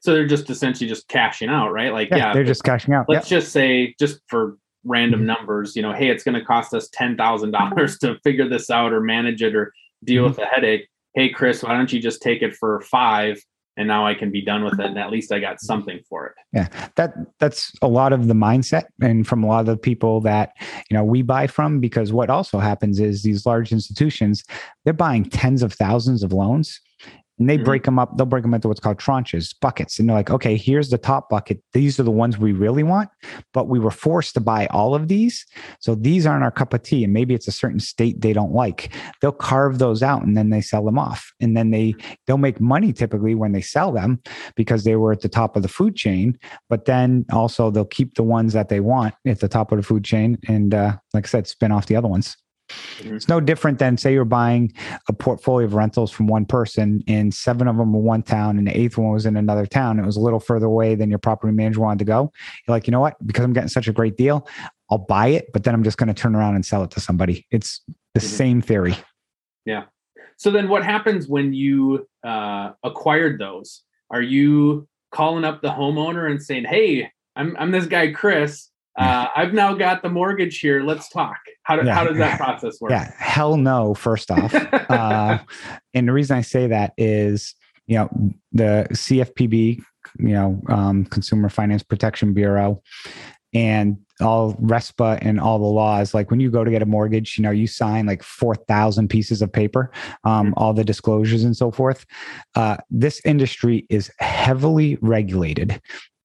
so 0.00 0.12
they're 0.12 0.26
just 0.26 0.48
essentially 0.50 0.88
just 0.88 1.08
cashing 1.08 1.48
out 1.48 1.72
right 1.72 1.92
like 1.92 2.10
yeah, 2.10 2.16
yeah 2.16 2.32
they're 2.32 2.44
just 2.44 2.64
cashing 2.64 2.94
out 2.94 3.06
let's 3.08 3.28
just 3.28 3.52
say 3.52 3.94
just 3.98 4.20
for 4.28 4.56
random 4.84 5.20
mm-hmm. 5.20 5.26
numbers 5.26 5.74
you 5.74 5.82
know 5.82 5.92
hey 5.92 6.08
it's 6.08 6.22
going 6.22 6.34
to 6.38 6.44
cost 6.44 6.72
us 6.72 6.88
$10000 6.90 7.98
to 8.00 8.18
figure 8.22 8.48
this 8.48 8.70
out 8.70 8.92
or 8.92 9.00
manage 9.00 9.42
it 9.42 9.54
or 9.54 9.72
deal 10.04 10.22
mm-hmm. 10.22 10.28
with 10.28 10.36
the 10.36 10.46
headache 10.46 10.88
hey 11.14 11.28
chris 11.28 11.62
why 11.62 11.72
don't 11.72 11.92
you 11.92 12.00
just 12.00 12.22
take 12.22 12.42
it 12.42 12.54
for 12.54 12.80
five 12.82 13.42
and 13.76 13.86
now 13.86 14.06
I 14.06 14.14
can 14.14 14.30
be 14.30 14.42
done 14.42 14.64
with 14.64 14.80
it 14.80 14.86
and 14.86 14.98
at 14.98 15.10
least 15.10 15.32
I 15.32 15.38
got 15.38 15.60
something 15.60 16.00
for 16.08 16.26
it. 16.26 16.34
Yeah. 16.52 16.68
That 16.96 17.14
that's 17.38 17.72
a 17.82 17.88
lot 17.88 18.12
of 18.12 18.28
the 18.28 18.34
mindset 18.34 18.84
and 19.00 19.26
from 19.26 19.42
a 19.42 19.46
lot 19.46 19.60
of 19.60 19.66
the 19.66 19.76
people 19.76 20.20
that, 20.22 20.52
you 20.90 20.96
know, 20.96 21.04
we 21.04 21.22
buy 21.22 21.46
from 21.46 21.80
because 21.80 22.12
what 22.12 22.30
also 22.30 22.58
happens 22.58 23.00
is 23.00 23.22
these 23.22 23.44
large 23.44 23.72
institutions, 23.72 24.44
they're 24.84 24.94
buying 24.94 25.24
tens 25.24 25.62
of 25.62 25.72
thousands 25.72 26.22
of 26.22 26.32
loans 26.32 26.80
and 27.38 27.48
they 27.48 27.56
mm-hmm. 27.56 27.64
break 27.64 27.84
them 27.84 27.98
up. 27.98 28.16
They'll 28.16 28.26
break 28.26 28.42
them 28.42 28.54
into 28.54 28.68
what's 28.68 28.80
called 28.80 28.98
tranches, 28.98 29.54
buckets. 29.60 29.98
And 29.98 30.08
they're 30.08 30.16
like, 30.16 30.30
okay, 30.30 30.56
here's 30.56 30.90
the 30.90 30.98
top 30.98 31.28
bucket. 31.28 31.62
These 31.72 32.00
are 32.00 32.02
the 32.02 32.10
ones 32.10 32.38
we 32.38 32.52
really 32.52 32.82
want, 32.82 33.10
but 33.52 33.68
we 33.68 33.78
were 33.78 33.90
forced 33.90 34.34
to 34.34 34.40
buy 34.40 34.66
all 34.68 34.94
of 34.94 35.08
these. 35.08 35.44
So 35.80 35.94
these 35.94 36.26
aren't 36.26 36.44
our 36.44 36.50
cup 36.50 36.72
of 36.72 36.82
tea. 36.82 37.04
And 37.04 37.12
maybe 37.12 37.34
it's 37.34 37.48
a 37.48 37.52
certain 37.52 37.80
state 37.80 38.20
they 38.20 38.32
don't 38.32 38.52
like. 38.52 38.92
They'll 39.20 39.32
carve 39.32 39.78
those 39.78 40.02
out 40.02 40.22
and 40.22 40.36
then 40.36 40.50
they 40.50 40.60
sell 40.60 40.84
them 40.84 40.98
off. 40.98 41.32
And 41.40 41.56
then 41.56 41.70
they 41.70 41.94
they'll 42.26 42.38
make 42.38 42.60
money 42.60 42.92
typically 42.92 43.34
when 43.34 43.52
they 43.52 43.60
sell 43.60 43.92
them 43.92 44.22
because 44.54 44.84
they 44.84 44.96
were 44.96 45.12
at 45.12 45.20
the 45.20 45.28
top 45.28 45.56
of 45.56 45.62
the 45.62 45.68
food 45.68 45.96
chain. 45.96 46.38
But 46.68 46.86
then 46.86 47.26
also 47.32 47.70
they'll 47.70 47.84
keep 47.84 48.14
the 48.14 48.22
ones 48.22 48.52
that 48.54 48.68
they 48.68 48.80
want 48.80 49.14
at 49.26 49.40
the 49.40 49.48
top 49.48 49.72
of 49.72 49.78
the 49.78 49.84
food 49.84 50.04
chain 50.04 50.38
and 50.48 50.74
uh, 50.74 50.96
like 51.12 51.26
I 51.26 51.28
said, 51.28 51.46
spin 51.46 51.72
off 51.72 51.86
the 51.86 51.96
other 51.96 52.08
ones. 52.08 52.36
Mm-hmm. 52.68 53.16
It's 53.16 53.28
no 53.28 53.40
different 53.40 53.78
than 53.78 53.96
say 53.96 54.12
you're 54.12 54.24
buying 54.24 54.72
a 55.08 55.12
portfolio 55.12 55.66
of 55.66 55.74
rentals 55.74 56.10
from 56.10 56.26
one 56.26 56.44
person 56.44 57.02
and 57.06 57.32
seven 57.32 57.68
of 57.68 57.76
them 57.76 57.92
were 57.92 58.00
one 58.00 58.22
town 58.22 58.58
and 58.58 58.66
the 58.66 58.76
eighth 58.76 58.98
one 58.98 59.12
was 59.12 59.26
in 59.26 59.36
another 59.36 59.66
town. 59.66 59.98
It 59.98 60.06
was 60.06 60.16
a 60.16 60.20
little 60.20 60.40
further 60.40 60.66
away 60.66 60.94
than 60.94 61.08
your 61.08 61.18
property 61.18 61.52
manager 61.52 61.80
wanted 61.80 62.00
to 62.00 62.04
go. 62.04 62.32
You're 62.66 62.74
like, 62.74 62.86
you 62.86 62.90
know 62.90 63.00
what? 63.00 63.14
Because 63.26 63.44
I'm 63.44 63.52
getting 63.52 63.68
such 63.68 63.88
a 63.88 63.92
great 63.92 64.16
deal, 64.16 64.46
I'll 64.90 64.98
buy 64.98 65.28
it, 65.28 65.52
but 65.52 65.64
then 65.64 65.74
I'm 65.74 65.84
just 65.84 65.98
going 65.98 66.08
to 66.08 66.14
turn 66.14 66.34
around 66.34 66.54
and 66.54 66.64
sell 66.64 66.82
it 66.82 66.90
to 66.92 67.00
somebody. 67.00 67.46
It's 67.50 67.80
the 68.14 68.20
mm-hmm. 68.20 68.28
same 68.28 68.62
theory. 68.62 68.96
Yeah. 69.64 69.84
So 70.36 70.50
then 70.50 70.68
what 70.68 70.84
happens 70.84 71.28
when 71.28 71.52
you 71.52 72.06
uh, 72.24 72.72
acquired 72.82 73.40
those? 73.40 73.82
Are 74.10 74.22
you 74.22 74.86
calling 75.10 75.44
up 75.44 75.62
the 75.62 75.70
homeowner 75.70 76.30
and 76.30 76.42
saying, 76.42 76.64
hey, 76.64 77.10
I'm, 77.34 77.56
I'm 77.58 77.70
this 77.70 77.86
guy, 77.86 78.12
Chris 78.12 78.70
uh, 78.96 79.28
I've 79.36 79.52
now 79.52 79.74
got 79.74 80.02
the 80.02 80.08
mortgage 80.08 80.58
here. 80.58 80.82
Let's 80.82 81.08
talk. 81.08 81.36
How, 81.62 81.76
do, 81.76 81.86
yeah. 81.86 81.94
how 81.94 82.04
does 82.04 82.16
that 82.18 82.38
process 82.38 82.80
work? 82.80 82.90
Yeah, 82.90 83.12
hell 83.18 83.56
no, 83.56 83.94
first 83.94 84.30
off. 84.30 84.54
uh, 84.90 85.38
and 85.94 86.08
the 86.08 86.12
reason 86.12 86.36
I 86.36 86.40
say 86.40 86.66
that 86.68 86.92
is, 86.96 87.54
you 87.86 87.98
know, 87.98 88.08
the 88.52 88.86
CFPB, 88.92 89.82
you 90.18 90.28
know, 90.28 90.62
um, 90.68 91.04
Consumer 91.06 91.48
Finance 91.48 91.82
Protection 91.82 92.32
Bureau, 92.32 92.82
and 93.52 93.98
all 94.20 94.54
RESPA 94.54 95.18
and 95.22 95.38
all 95.40 95.58
the 95.58 95.64
laws. 95.64 96.14
Like 96.14 96.30
when 96.30 96.40
you 96.40 96.50
go 96.50 96.64
to 96.64 96.70
get 96.70 96.82
a 96.82 96.86
mortgage, 96.86 97.36
you 97.36 97.42
know, 97.42 97.50
you 97.50 97.66
sign 97.66 98.06
like 98.06 98.22
4,000 98.22 99.08
pieces 99.08 99.42
of 99.42 99.52
paper, 99.52 99.90
um, 100.24 100.46
mm-hmm. 100.46 100.54
all 100.56 100.72
the 100.72 100.84
disclosures 100.84 101.44
and 101.44 101.56
so 101.56 101.70
forth. 101.70 102.06
Uh, 102.54 102.76
this 102.90 103.20
industry 103.24 103.86
is 103.88 104.10
heavily 104.18 104.98
regulated 105.00 105.80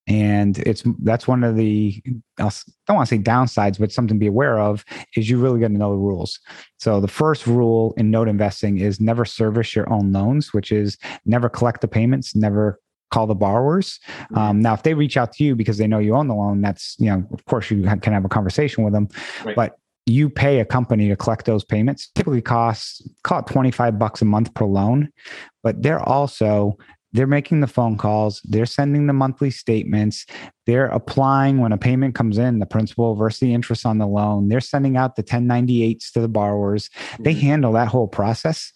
and 0.07 0.57
it's 0.59 0.83
that's 0.99 1.27
one 1.27 1.43
of 1.43 1.55
the 1.55 2.01
I 2.39 2.49
don't 2.87 2.95
want 2.95 3.07
to 3.07 3.15
say 3.15 3.21
downsides, 3.21 3.79
but 3.79 3.91
something 3.91 4.17
to 4.17 4.19
be 4.19 4.27
aware 4.27 4.59
of 4.59 4.83
is 5.15 5.29
you 5.29 5.37
really 5.37 5.59
got 5.59 5.67
to 5.67 5.73
know 5.73 5.91
the 5.91 5.97
rules. 5.97 6.39
So 6.79 6.99
the 6.99 7.07
first 7.07 7.45
rule 7.45 7.93
in 7.97 8.09
note 8.09 8.27
investing 8.27 8.79
is 8.79 8.99
never 8.99 9.25
service 9.25 9.75
your 9.75 9.91
own 9.91 10.11
loans, 10.11 10.53
which 10.53 10.71
is 10.71 10.97
never 11.25 11.49
collect 11.49 11.81
the 11.81 11.87
payments, 11.87 12.35
never 12.35 12.79
call 13.11 13.27
the 13.27 13.35
borrowers. 13.35 13.99
Um, 14.35 14.61
now, 14.61 14.73
if 14.73 14.83
they 14.83 14.93
reach 14.93 15.17
out 15.17 15.33
to 15.33 15.43
you 15.43 15.55
because 15.55 15.77
they 15.77 15.87
know 15.87 15.99
you 15.99 16.15
own 16.15 16.27
the 16.27 16.35
loan, 16.35 16.61
that's 16.61 16.95
you 16.97 17.09
know, 17.09 17.25
of 17.31 17.45
course, 17.45 17.69
you 17.69 17.83
can 17.83 18.13
have 18.13 18.25
a 18.25 18.29
conversation 18.29 18.83
with 18.83 18.93
them, 18.93 19.07
right. 19.45 19.55
but 19.55 19.77
you 20.07 20.29
pay 20.29 20.59
a 20.59 20.65
company 20.65 21.09
to 21.09 21.15
collect 21.15 21.45
those 21.45 21.63
payments 21.63 22.09
typically 22.15 22.41
costs 22.41 23.07
call 23.23 23.39
it 23.39 23.45
25 23.45 23.99
bucks 23.99 24.21
a 24.23 24.25
month 24.25 24.51
per 24.55 24.65
loan 24.65 25.07
but 25.61 25.81
they're 25.83 26.01
also 26.01 26.75
they're 27.13 27.27
making 27.27 27.61
the 27.61 27.67
phone 27.67 27.97
calls. 27.97 28.41
They're 28.43 28.65
sending 28.65 29.07
the 29.07 29.13
monthly 29.13 29.51
statements. 29.51 30.25
They're 30.65 30.87
applying 30.87 31.59
when 31.59 31.73
a 31.73 31.77
payment 31.77 32.15
comes 32.15 32.37
in 32.37 32.59
the 32.59 32.65
principal 32.65 33.15
versus 33.15 33.39
the 33.39 33.53
interest 33.53 33.85
on 33.85 33.97
the 33.97 34.07
loan. 34.07 34.47
They're 34.47 34.61
sending 34.61 34.97
out 34.97 35.15
the 35.15 35.23
1098s 35.23 36.11
to 36.13 36.21
the 36.21 36.29
borrowers. 36.29 36.89
They 37.19 37.33
mm-hmm. 37.33 37.41
handle 37.41 37.73
that 37.73 37.89
whole 37.89 38.07
process. 38.07 38.71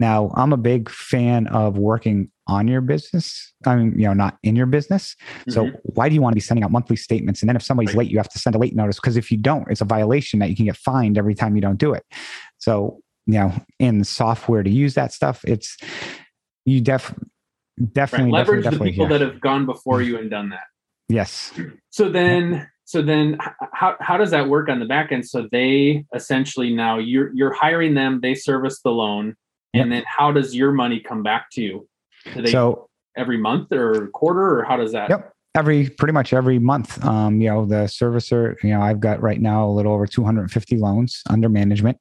Now 0.00 0.32
i'm 0.34 0.52
a 0.52 0.56
big 0.56 0.88
fan 0.88 1.46
of 1.48 1.76
working 1.76 2.30
on 2.46 2.66
your 2.66 2.80
business 2.80 3.52
i 3.66 3.76
mean 3.76 3.92
you 3.96 4.06
know 4.06 4.14
not 4.14 4.38
in 4.42 4.56
your 4.56 4.66
business. 4.66 5.14
Mm-hmm. 5.40 5.52
so 5.52 5.70
why 5.82 6.08
do 6.08 6.14
you 6.14 6.22
want 6.22 6.32
to 6.32 6.36
be 6.36 6.40
sending 6.40 6.64
out 6.64 6.72
monthly 6.72 6.96
statements? 6.96 7.42
And 7.42 7.48
then 7.48 7.54
if 7.54 7.62
somebody's 7.62 7.94
late 7.94 8.10
you 8.10 8.16
have 8.16 8.30
to 8.30 8.38
send 8.38 8.56
a 8.56 8.58
late 8.58 8.74
notice 8.74 8.96
because 8.96 9.18
if 9.18 9.30
you 9.30 9.36
don't 9.36 9.70
it's 9.70 9.82
a 9.82 9.84
violation 9.84 10.40
that 10.40 10.48
you 10.48 10.56
can 10.56 10.64
get 10.64 10.76
fined 10.76 11.18
every 11.18 11.34
time 11.34 11.54
you 11.54 11.60
don't 11.60 11.76
do 11.76 11.92
it. 11.92 12.04
So 12.58 13.00
you 13.26 13.34
know 13.34 13.52
in 13.78 14.02
software 14.02 14.62
to 14.62 14.70
use 14.70 14.94
that 14.94 15.12
stuff 15.12 15.44
it's 15.44 15.76
you 16.64 16.80
def 16.80 17.14
definitely 17.92 18.32
right. 18.32 18.38
leverage 18.38 18.64
definitely, 18.64 18.90
the 18.90 18.92
people 18.92 19.10
yeah. 19.10 19.18
that 19.18 19.20
have 19.20 19.40
gone 19.40 19.66
before 19.66 20.02
you 20.02 20.18
and 20.18 20.30
done 20.30 20.50
that. 20.50 20.64
Yes. 21.08 21.52
So 21.90 22.08
then, 22.08 22.68
so 22.84 23.02
then, 23.02 23.38
how 23.72 23.96
how 24.00 24.16
does 24.16 24.30
that 24.30 24.48
work 24.48 24.68
on 24.68 24.78
the 24.78 24.86
back 24.86 25.12
end? 25.12 25.26
So 25.26 25.48
they 25.50 26.04
essentially 26.14 26.74
now 26.74 26.98
you're 26.98 27.34
you're 27.34 27.52
hiring 27.52 27.94
them, 27.94 28.20
they 28.20 28.34
service 28.34 28.80
the 28.82 28.90
loan, 28.90 29.34
yep. 29.72 29.82
and 29.82 29.92
then 29.92 30.04
how 30.06 30.32
does 30.32 30.54
your 30.54 30.72
money 30.72 31.00
come 31.00 31.22
back 31.22 31.46
to 31.52 31.62
you? 31.62 31.88
They, 32.36 32.50
so 32.50 32.88
every 33.16 33.38
month 33.38 33.72
or 33.72 34.08
quarter, 34.08 34.60
or 34.60 34.64
how 34.64 34.76
does 34.76 34.92
that? 34.92 35.10
Yep 35.10 35.34
every 35.54 35.90
pretty 35.90 36.12
much 36.12 36.32
every 36.32 36.58
month 36.58 37.02
um, 37.04 37.40
you 37.40 37.48
know 37.48 37.66
the 37.66 37.84
servicer 37.84 38.54
you 38.62 38.70
know 38.70 38.80
i've 38.80 39.00
got 39.00 39.20
right 39.20 39.40
now 39.40 39.66
a 39.66 39.72
little 39.72 39.92
over 39.92 40.06
250 40.06 40.76
loans 40.76 41.22
under 41.28 41.48
management 41.48 41.98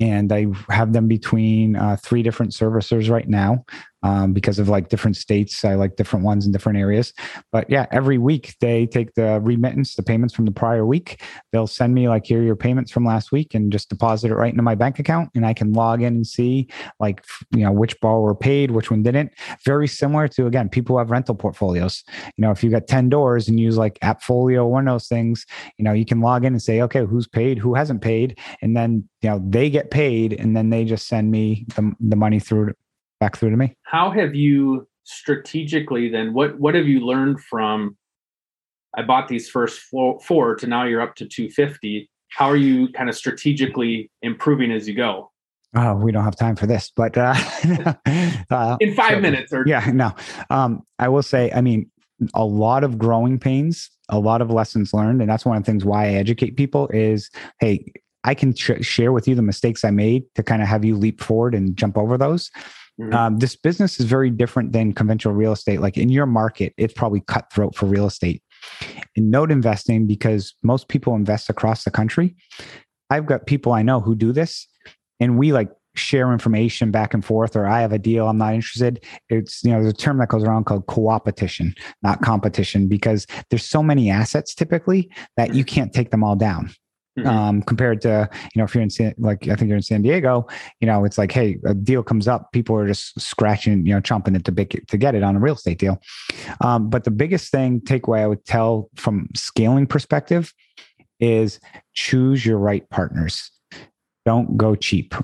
and 0.00 0.32
i 0.32 0.46
have 0.68 0.92
them 0.92 1.08
between 1.08 1.76
uh, 1.76 1.96
three 2.02 2.22
different 2.22 2.52
servicers 2.52 3.08
right 3.08 3.28
now 3.28 3.64
um, 4.02 4.32
because 4.32 4.58
of 4.58 4.68
like 4.68 4.88
different 4.88 5.16
states. 5.16 5.64
I 5.64 5.74
like 5.74 5.96
different 5.96 6.24
ones 6.24 6.46
in 6.46 6.52
different 6.52 6.78
areas. 6.78 7.12
But 7.50 7.68
yeah, 7.70 7.86
every 7.90 8.18
week 8.18 8.54
they 8.60 8.86
take 8.86 9.14
the 9.14 9.40
remittance, 9.40 9.94
the 9.94 10.02
payments 10.02 10.34
from 10.34 10.44
the 10.44 10.52
prior 10.52 10.84
week. 10.84 11.22
They'll 11.52 11.66
send 11.66 11.94
me 11.94 12.08
like, 12.08 12.26
here 12.26 12.42
your 12.42 12.56
payments 12.56 12.90
from 12.90 13.04
last 13.04 13.32
week 13.32 13.54
and 13.54 13.72
just 13.72 13.88
deposit 13.88 14.30
it 14.30 14.34
right 14.34 14.52
into 14.52 14.62
my 14.62 14.74
bank 14.74 14.98
account. 14.98 15.30
And 15.34 15.46
I 15.46 15.54
can 15.54 15.72
log 15.72 16.02
in 16.02 16.14
and 16.14 16.26
see 16.26 16.68
like, 17.00 17.24
you 17.50 17.64
know, 17.64 17.72
which 17.72 17.98
borrower 18.00 18.34
paid, 18.34 18.70
which 18.70 18.90
one 18.90 19.02
didn't. 19.02 19.32
Very 19.64 19.88
similar 19.88 20.28
to, 20.28 20.46
again, 20.46 20.68
people 20.68 20.94
who 20.94 20.98
have 20.98 21.10
rental 21.10 21.34
portfolios. 21.34 22.04
You 22.36 22.42
know, 22.42 22.50
if 22.50 22.62
you 22.62 22.70
got 22.70 22.86
10 22.86 23.08
doors 23.08 23.48
and 23.48 23.58
use 23.58 23.76
like 23.76 23.98
Appfolio, 24.00 24.62
or 24.62 24.70
one 24.70 24.88
of 24.88 24.94
those 24.94 25.08
things, 25.08 25.46
you 25.78 25.84
know, 25.84 25.92
you 25.92 26.04
can 26.04 26.20
log 26.20 26.44
in 26.44 26.52
and 26.52 26.62
say, 26.62 26.80
okay, 26.82 27.04
who's 27.04 27.26
paid, 27.26 27.58
who 27.58 27.74
hasn't 27.74 28.02
paid. 28.02 28.38
And 28.60 28.76
then, 28.76 29.08
you 29.20 29.30
know, 29.30 29.42
they 29.44 29.70
get 29.70 29.90
paid 29.90 30.32
and 30.32 30.56
then 30.56 30.70
they 30.70 30.84
just 30.84 31.06
send 31.06 31.30
me 31.30 31.66
the, 31.74 31.92
the 32.00 32.16
money 32.16 32.40
through 32.40 32.72
back 33.22 33.36
through 33.36 33.50
to 33.50 33.56
me. 33.56 33.74
How 33.84 34.10
have 34.10 34.34
you 34.34 34.88
strategically 35.04 36.08
then 36.08 36.32
what 36.32 36.58
what 36.60 36.74
have 36.74 36.86
you 36.86 37.00
learned 37.00 37.40
from 37.40 37.96
I 38.96 39.02
bought 39.02 39.28
these 39.28 39.48
first 39.48 39.80
four, 39.80 40.20
four 40.20 40.54
to 40.56 40.66
now 40.66 40.84
you're 40.84 41.00
up 41.00 41.14
to 41.16 41.26
250. 41.26 42.10
How 42.28 42.46
are 42.46 42.56
you 42.56 42.88
kind 42.92 43.08
of 43.08 43.16
strategically 43.16 44.10
improving 44.20 44.70
as 44.70 44.86
you 44.86 44.94
go? 44.94 45.30
Oh, 45.74 45.94
we 45.94 46.12
don't 46.12 46.24
have 46.24 46.36
time 46.36 46.56
for 46.56 46.66
this, 46.66 46.92
but 46.94 47.16
uh, 47.16 47.34
uh, 48.50 48.76
in 48.80 48.94
five 48.94 49.14
so, 49.14 49.20
minutes 49.20 49.52
or 49.52 49.64
yeah, 49.66 49.90
no. 49.92 50.14
Um, 50.50 50.82
I 50.98 51.08
will 51.08 51.22
say, 51.22 51.50
I 51.52 51.62
mean, 51.62 51.90
a 52.34 52.44
lot 52.44 52.84
of 52.84 52.98
growing 52.98 53.38
pains, 53.38 53.90
a 54.10 54.18
lot 54.18 54.42
of 54.42 54.50
lessons 54.50 54.92
learned, 54.92 55.22
and 55.22 55.30
that's 55.30 55.46
one 55.46 55.56
of 55.56 55.62
the 55.62 55.70
things 55.70 55.86
why 55.86 56.08
I 56.08 56.12
educate 56.12 56.58
people 56.58 56.88
is, 56.88 57.30
hey, 57.58 57.90
I 58.24 58.34
can 58.34 58.54
sh- 58.54 58.82
share 58.82 59.12
with 59.12 59.26
you 59.26 59.34
the 59.34 59.42
mistakes 59.42 59.82
I 59.82 59.90
made 59.90 60.24
to 60.34 60.42
kind 60.42 60.60
of 60.60 60.68
have 60.68 60.84
you 60.84 60.94
leap 60.94 61.22
forward 61.22 61.54
and 61.54 61.74
jump 61.74 61.96
over 61.96 62.18
those. 62.18 62.50
Mm-hmm. 63.00 63.14
Um, 63.14 63.38
this 63.38 63.56
business 63.56 63.98
is 63.98 64.06
very 64.06 64.30
different 64.30 64.72
than 64.72 64.92
conventional 64.92 65.34
real 65.34 65.52
estate. 65.52 65.80
Like 65.80 65.96
in 65.96 66.08
your 66.08 66.26
market, 66.26 66.74
it's 66.76 66.92
probably 66.92 67.20
cutthroat 67.26 67.74
for 67.74 67.86
real 67.86 68.06
estate. 68.06 68.42
In 69.16 69.30
note 69.30 69.50
investing, 69.50 70.06
because 70.06 70.54
most 70.62 70.88
people 70.88 71.14
invest 71.14 71.48
across 71.48 71.84
the 71.84 71.90
country, 71.90 72.36
I've 73.10 73.26
got 73.26 73.46
people 73.46 73.72
I 73.72 73.82
know 73.82 74.00
who 74.00 74.14
do 74.14 74.32
this, 74.32 74.66
and 75.20 75.38
we 75.38 75.52
like 75.52 75.70
share 75.94 76.32
information 76.32 76.90
back 76.90 77.12
and 77.12 77.22
forth 77.22 77.54
or 77.54 77.66
i 77.66 77.80
have 77.80 77.92
a 77.92 77.98
deal 77.98 78.26
i'm 78.26 78.38
not 78.38 78.54
interested 78.54 79.04
it's 79.28 79.62
you 79.62 79.70
know 79.70 79.82
there's 79.82 79.92
a 79.92 79.96
term 79.96 80.18
that 80.18 80.28
goes 80.28 80.42
around 80.42 80.64
called 80.64 80.86
co-opetition 80.86 81.74
not 82.02 82.22
competition 82.22 82.88
because 82.88 83.26
there's 83.50 83.64
so 83.64 83.82
many 83.82 84.10
assets 84.10 84.54
typically 84.54 85.10
that 85.36 85.54
you 85.54 85.64
can't 85.64 85.92
take 85.92 86.10
them 86.10 86.24
all 86.24 86.34
down 86.34 86.70
Mm-hmm. 87.18 87.28
Um, 87.28 87.62
compared 87.62 88.00
to 88.02 88.26
you 88.54 88.58
know 88.58 88.64
if 88.64 88.74
you're 88.74 88.82
in 88.82 88.88
San, 88.88 89.14
like 89.18 89.46
I 89.46 89.54
think 89.54 89.68
you're 89.68 89.76
in 89.76 89.82
San 89.82 90.00
Diego, 90.00 90.46
you 90.80 90.86
know 90.86 91.04
it's 91.04 91.18
like 91.18 91.30
hey 91.30 91.58
a 91.66 91.74
deal 91.74 92.02
comes 92.02 92.26
up, 92.26 92.50
people 92.52 92.74
are 92.74 92.86
just 92.86 93.20
scratching 93.20 93.84
you 93.84 93.94
know 93.94 94.00
chomping 94.00 94.34
it 94.34 94.46
to 94.46 94.52
big, 94.52 94.86
to 94.88 94.96
get 94.96 95.14
it 95.14 95.22
on 95.22 95.36
a 95.36 95.38
real 95.38 95.54
estate 95.54 95.78
deal. 95.78 96.00
Um, 96.62 96.88
but 96.88 97.04
the 97.04 97.10
biggest 97.10 97.52
thing 97.52 97.82
takeaway 97.82 98.20
I 98.20 98.26
would 98.26 98.46
tell 98.46 98.88
from 98.96 99.28
scaling 99.34 99.86
perspective 99.86 100.54
is 101.20 101.60
choose 101.92 102.46
your 102.46 102.56
right 102.56 102.88
partners. 102.88 103.50
Don't 104.24 104.56
go 104.56 104.74
cheap. 104.74 105.14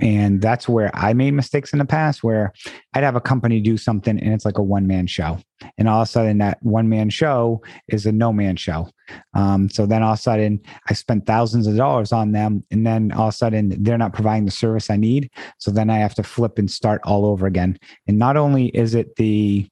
And 0.00 0.42
that's 0.42 0.68
where 0.68 0.90
I 0.94 1.12
made 1.12 1.34
mistakes 1.34 1.72
in 1.72 1.78
the 1.78 1.84
past 1.84 2.24
where 2.24 2.52
I'd 2.94 3.04
have 3.04 3.16
a 3.16 3.20
company 3.20 3.60
do 3.60 3.76
something 3.76 4.18
and 4.18 4.32
it's 4.32 4.44
like 4.44 4.58
a 4.58 4.62
one 4.62 4.86
man 4.86 5.06
show. 5.06 5.38
And 5.78 5.88
all 5.88 6.02
of 6.02 6.08
a 6.08 6.10
sudden, 6.10 6.38
that 6.38 6.58
one 6.62 6.88
man 6.88 7.10
show 7.10 7.62
is 7.88 8.04
a 8.04 8.12
no 8.12 8.32
man 8.32 8.56
show. 8.56 8.88
Um, 9.34 9.70
so 9.70 9.86
then 9.86 10.02
all 10.02 10.12
of 10.12 10.18
a 10.18 10.22
sudden, 10.22 10.60
I 10.88 10.94
spent 10.94 11.26
thousands 11.26 11.66
of 11.66 11.76
dollars 11.76 12.12
on 12.12 12.32
them. 12.32 12.64
And 12.70 12.86
then 12.86 13.12
all 13.12 13.28
of 13.28 13.34
a 13.34 13.36
sudden, 13.36 13.82
they're 13.82 13.98
not 13.98 14.12
providing 14.12 14.46
the 14.46 14.50
service 14.50 14.90
I 14.90 14.96
need. 14.96 15.30
So 15.58 15.70
then 15.70 15.90
I 15.90 15.98
have 15.98 16.14
to 16.16 16.22
flip 16.22 16.58
and 16.58 16.70
start 16.70 17.00
all 17.04 17.24
over 17.24 17.46
again. 17.46 17.78
And 18.08 18.18
not 18.18 18.36
only 18.36 18.66
is 18.68 18.94
it 18.94 19.14
the, 19.16 19.68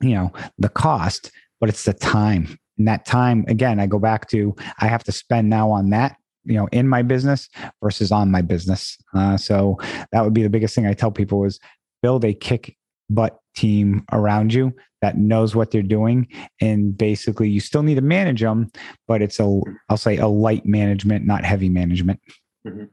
you 0.00 0.14
know, 0.14 0.32
the 0.58 0.68
cost, 0.68 1.30
but 1.60 1.68
it's 1.68 1.84
the 1.84 1.94
time. 1.94 2.58
And 2.76 2.88
that 2.88 3.04
time, 3.04 3.44
again, 3.46 3.78
I 3.78 3.86
go 3.86 3.98
back 3.98 4.28
to 4.30 4.56
I 4.80 4.88
have 4.88 5.04
to 5.04 5.12
spend 5.12 5.48
now 5.48 5.70
on 5.70 5.90
that 5.90 6.16
you 6.44 6.54
know 6.54 6.68
in 6.72 6.88
my 6.88 7.02
business 7.02 7.48
versus 7.82 8.12
on 8.12 8.30
my 8.30 8.42
business 8.42 8.98
uh, 9.14 9.36
so 9.36 9.78
that 10.12 10.22
would 10.22 10.34
be 10.34 10.42
the 10.42 10.50
biggest 10.50 10.74
thing 10.74 10.86
i 10.86 10.92
tell 10.92 11.10
people 11.10 11.44
is 11.44 11.60
build 12.02 12.24
a 12.24 12.34
kick 12.34 12.76
butt 13.10 13.38
team 13.54 14.04
around 14.12 14.52
you 14.52 14.72
that 15.02 15.18
knows 15.18 15.54
what 15.54 15.70
they're 15.70 15.82
doing 15.82 16.26
and 16.60 16.96
basically 16.96 17.48
you 17.48 17.60
still 17.60 17.82
need 17.82 17.96
to 17.96 18.00
manage 18.00 18.40
them 18.40 18.70
but 19.06 19.20
it's 19.20 19.38
a 19.38 19.60
i'll 19.88 19.96
say 19.96 20.16
a 20.16 20.26
light 20.26 20.64
management 20.64 21.26
not 21.26 21.44
heavy 21.44 21.68
management 21.68 22.20
mm-hmm. 22.66 22.84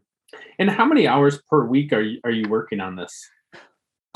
and 0.57 0.69
how 0.69 0.85
many 0.85 1.07
hours 1.07 1.41
per 1.49 1.65
week 1.65 1.93
are 1.93 2.01
you 2.01 2.19
are 2.23 2.31
you 2.31 2.47
working 2.49 2.79
on 2.79 2.95
this 2.95 3.29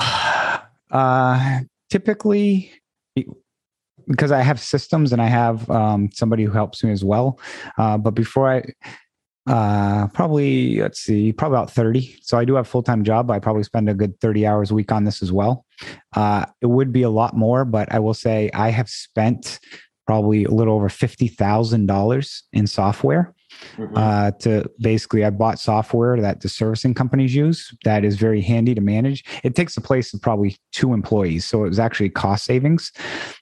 uh 0.90 1.60
typically 1.90 2.70
because 4.08 4.32
I 4.32 4.40
have 4.40 4.60
systems 4.60 5.12
and 5.12 5.22
I 5.22 5.26
have 5.26 5.68
um, 5.70 6.10
somebody 6.12 6.44
who 6.44 6.50
helps 6.50 6.82
me 6.84 6.90
as 6.90 7.04
well. 7.04 7.38
Uh, 7.78 7.96
but 7.96 8.12
before 8.12 8.52
I, 8.52 8.62
uh, 9.46 10.06
probably 10.08 10.80
let's 10.80 11.00
see, 11.00 11.32
probably 11.32 11.58
about 11.58 11.70
30. 11.70 12.18
So 12.22 12.38
I 12.38 12.44
do 12.44 12.54
have 12.54 12.66
a 12.66 12.68
full-time 12.68 13.04
job. 13.04 13.30
I 13.30 13.38
probably 13.38 13.62
spend 13.62 13.88
a 13.90 13.94
good 13.94 14.18
30 14.20 14.46
hours 14.46 14.70
a 14.70 14.74
week 14.74 14.90
on 14.90 15.04
this 15.04 15.22
as 15.22 15.32
well. 15.32 15.66
Uh, 16.16 16.46
it 16.62 16.66
would 16.66 16.92
be 16.92 17.02
a 17.02 17.10
lot 17.10 17.36
more, 17.36 17.64
but 17.64 17.92
I 17.92 17.98
will 17.98 18.14
say 18.14 18.50
I 18.54 18.70
have 18.70 18.88
spent 18.88 19.60
probably 20.06 20.44
a 20.44 20.50
little 20.50 20.74
over 20.74 20.88
$50,000 20.88 22.42
in 22.52 22.66
software 22.66 23.33
mm-hmm. 23.76 23.96
uh, 23.96 24.30
to 24.32 24.70
basically 24.80 25.24
I 25.24 25.30
bought 25.30 25.58
software 25.58 26.20
that 26.20 26.40
the 26.40 26.48
servicing 26.48 26.94
companies 26.94 27.34
use 27.34 27.74
that 27.84 28.04
is 28.04 28.16
very 28.16 28.40
handy 28.40 28.74
to 28.74 28.80
manage. 28.80 29.24
It 29.42 29.54
takes 29.54 29.74
the 29.74 29.80
place 29.80 30.12
of 30.14 30.20
probably 30.20 30.56
two 30.72 30.92
employees, 30.92 31.44
so 31.44 31.64
it 31.64 31.68
was 31.68 31.78
actually 31.78 32.10
cost 32.10 32.44
savings. 32.44 32.92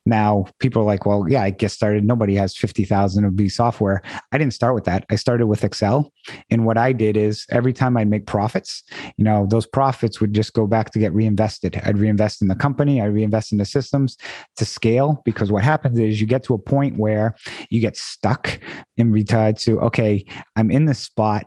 Now 0.07 0.46
people 0.59 0.83
are 0.83 0.87
like, 0.87 1.07
well, 1.07 1.27
yeah, 1.29 1.42
I 1.42 1.51
get 1.51 1.70
started. 1.70 2.05
Nobody 2.05 2.35
has 2.37 2.57
fifty 2.57 2.85
thousand 2.85 3.25
of 3.25 3.37
B 3.37 3.48
software. 3.48 4.03
I 4.33 4.38
didn't 4.38 4.55
start 4.55 4.75
with 4.75 4.85
that. 4.85 5.05
I 5.11 5.16
started 5.16 5.46
with 5.46 5.64
Excel, 5.64 6.12
and 6.51 6.64
what 6.64 6.79
I 6.79 6.92
did 6.92 7.16
is 7.16 7.46
every 7.51 7.72
time 7.72 7.96
I'd 7.96 8.09
make 8.09 8.27
profits, 8.27 8.83
you 9.16 9.25
know, 9.25 9.46
those 9.48 9.66
profits 9.66 10.20
would 10.20 10.33
just 10.33 10.53
go 10.53 10.66
back 10.66 10.90
to 10.92 10.98
get 10.98 11.12
reinvested. 11.12 11.81
I'd 11.85 11.98
reinvest 11.98 12.42
in 12.42 12.48
the 12.48 12.55
company. 12.55 13.01
I 13.01 13.07
reinvest 13.07 13.53
in 13.53 13.59
the 13.59 13.64
systems 13.64 14.16
to 14.57 14.64
scale 14.64 15.22
because 15.25 15.53
what 15.53 15.62
happens 15.62 15.98
is 15.98 16.20
you 16.20 16.27
get 16.27 16.42
to 16.44 16.55
a 16.55 16.59
point 16.59 16.98
where 16.98 17.35
you 17.70 17.81
get 17.81 17.96
stuck 17.96 18.59
in 18.96 19.12
regard 19.12 19.57
to 19.59 19.81
okay 19.81 20.01
okay, 20.02 20.24
I'm 20.56 20.70
in 20.70 20.86
this 20.86 20.98
spot. 20.98 21.46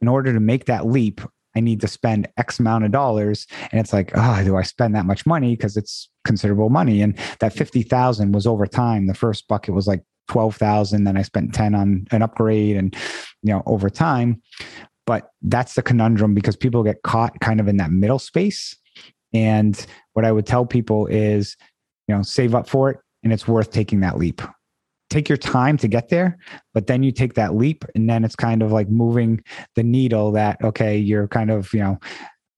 In 0.00 0.08
order 0.08 0.32
to 0.32 0.40
make 0.40 0.64
that 0.64 0.86
leap, 0.86 1.20
I 1.54 1.60
need 1.60 1.80
to 1.82 1.88
spend 1.88 2.28
X 2.36 2.58
amount 2.58 2.84
of 2.84 2.90
dollars. 2.90 3.46
And 3.70 3.80
it's 3.80 3.92
like, 3.92 4.10
oh, 4.14 4.42
do 4.44 4.56
I 4.56 4.62
spend 4.62 4.94
that 4.96 5.06
much 5.06 5.26
money? 5.26 5.54
Because 5.54 5.76
it's 5.76 6.08
considerable 6.24 6.70
money. 6.70 7.02
And 7.02 7.16
that 7.38 7.52
50,000 7.52 8.32
was 8.32 8.46
over 8.46 8.66
time. 8.66 9.06
The 9.06 9.14
first 9.14 9.46
bucket 9.46 9.74
was 9.74 9.86
like 9.86 10.02
12,000. 10.28 11.04
Then 11.04 11.16
I 11.16 11.22
spent 11.22 11.54
10 11.54 11.74
on 11.74 12.06
an 12.10 12.22
upgrade 12.22 12.76
and, 12.76 12.96
you 13.42 13.52
know, 13.52 13.62
over 13.66 13.88
time. 13.88 14.42
But 15.06 15.30
that's 15.42 15.74
the 15.74 15.82
conundrum 15.82 16.34
because 16.34 16.56
people 16.56 16.82
get 16.82 17.02
caught 17.02 17.38
kind 17.40 17.60
of 17.60 17.68
in 17.68 17.76
that 17.76 17.92
middle 17.92 18.18
space. 18.18 18.76
And 19.32 19.84
what 20.14 20.24
I 20.24 20.32
would 20.32 20.46
tell 20.46 20.66
people 20.66 21.06
is, 21.06 21.56
you 22.08 22.16
know, 22.16 22.22
save 22.22 22.54
up 22.54 22.68
for 22.68 22.90
it 22.90 22.98
and 23.22 23.32
it's 23.32 23.46
worth 23.46 23.70
taking 23.70 24.00
that 24.00 24.18
leap 24.18 24.42
take 25.12 25.28
your 25.28 25.38
time 25.38 25.76
to 25.76 25.88
get 25.88 26.08
there, 26.08 26.38
but 26.72 26.86
then 26.86 27.02
you 27.02 27.12
take 27.12 27.34
that 27.34 27.54
leap 27.54 27.84
and 27.94 28.08
then 28.08 28.24
it's 28.24 28.34
kind 28.34 28.62
of 28.62 28.72
like 28.72 28.88
moving 28.88 29.42
the 29.76 29.82
needle 29.82 30.32
that, 30.32 30.56
okay, 30.64 30.96
you're 30.96 31.28
kind 31.28 31.50
of, 31.50 31.72
you 31.74 31.80
know, 31.80 31.98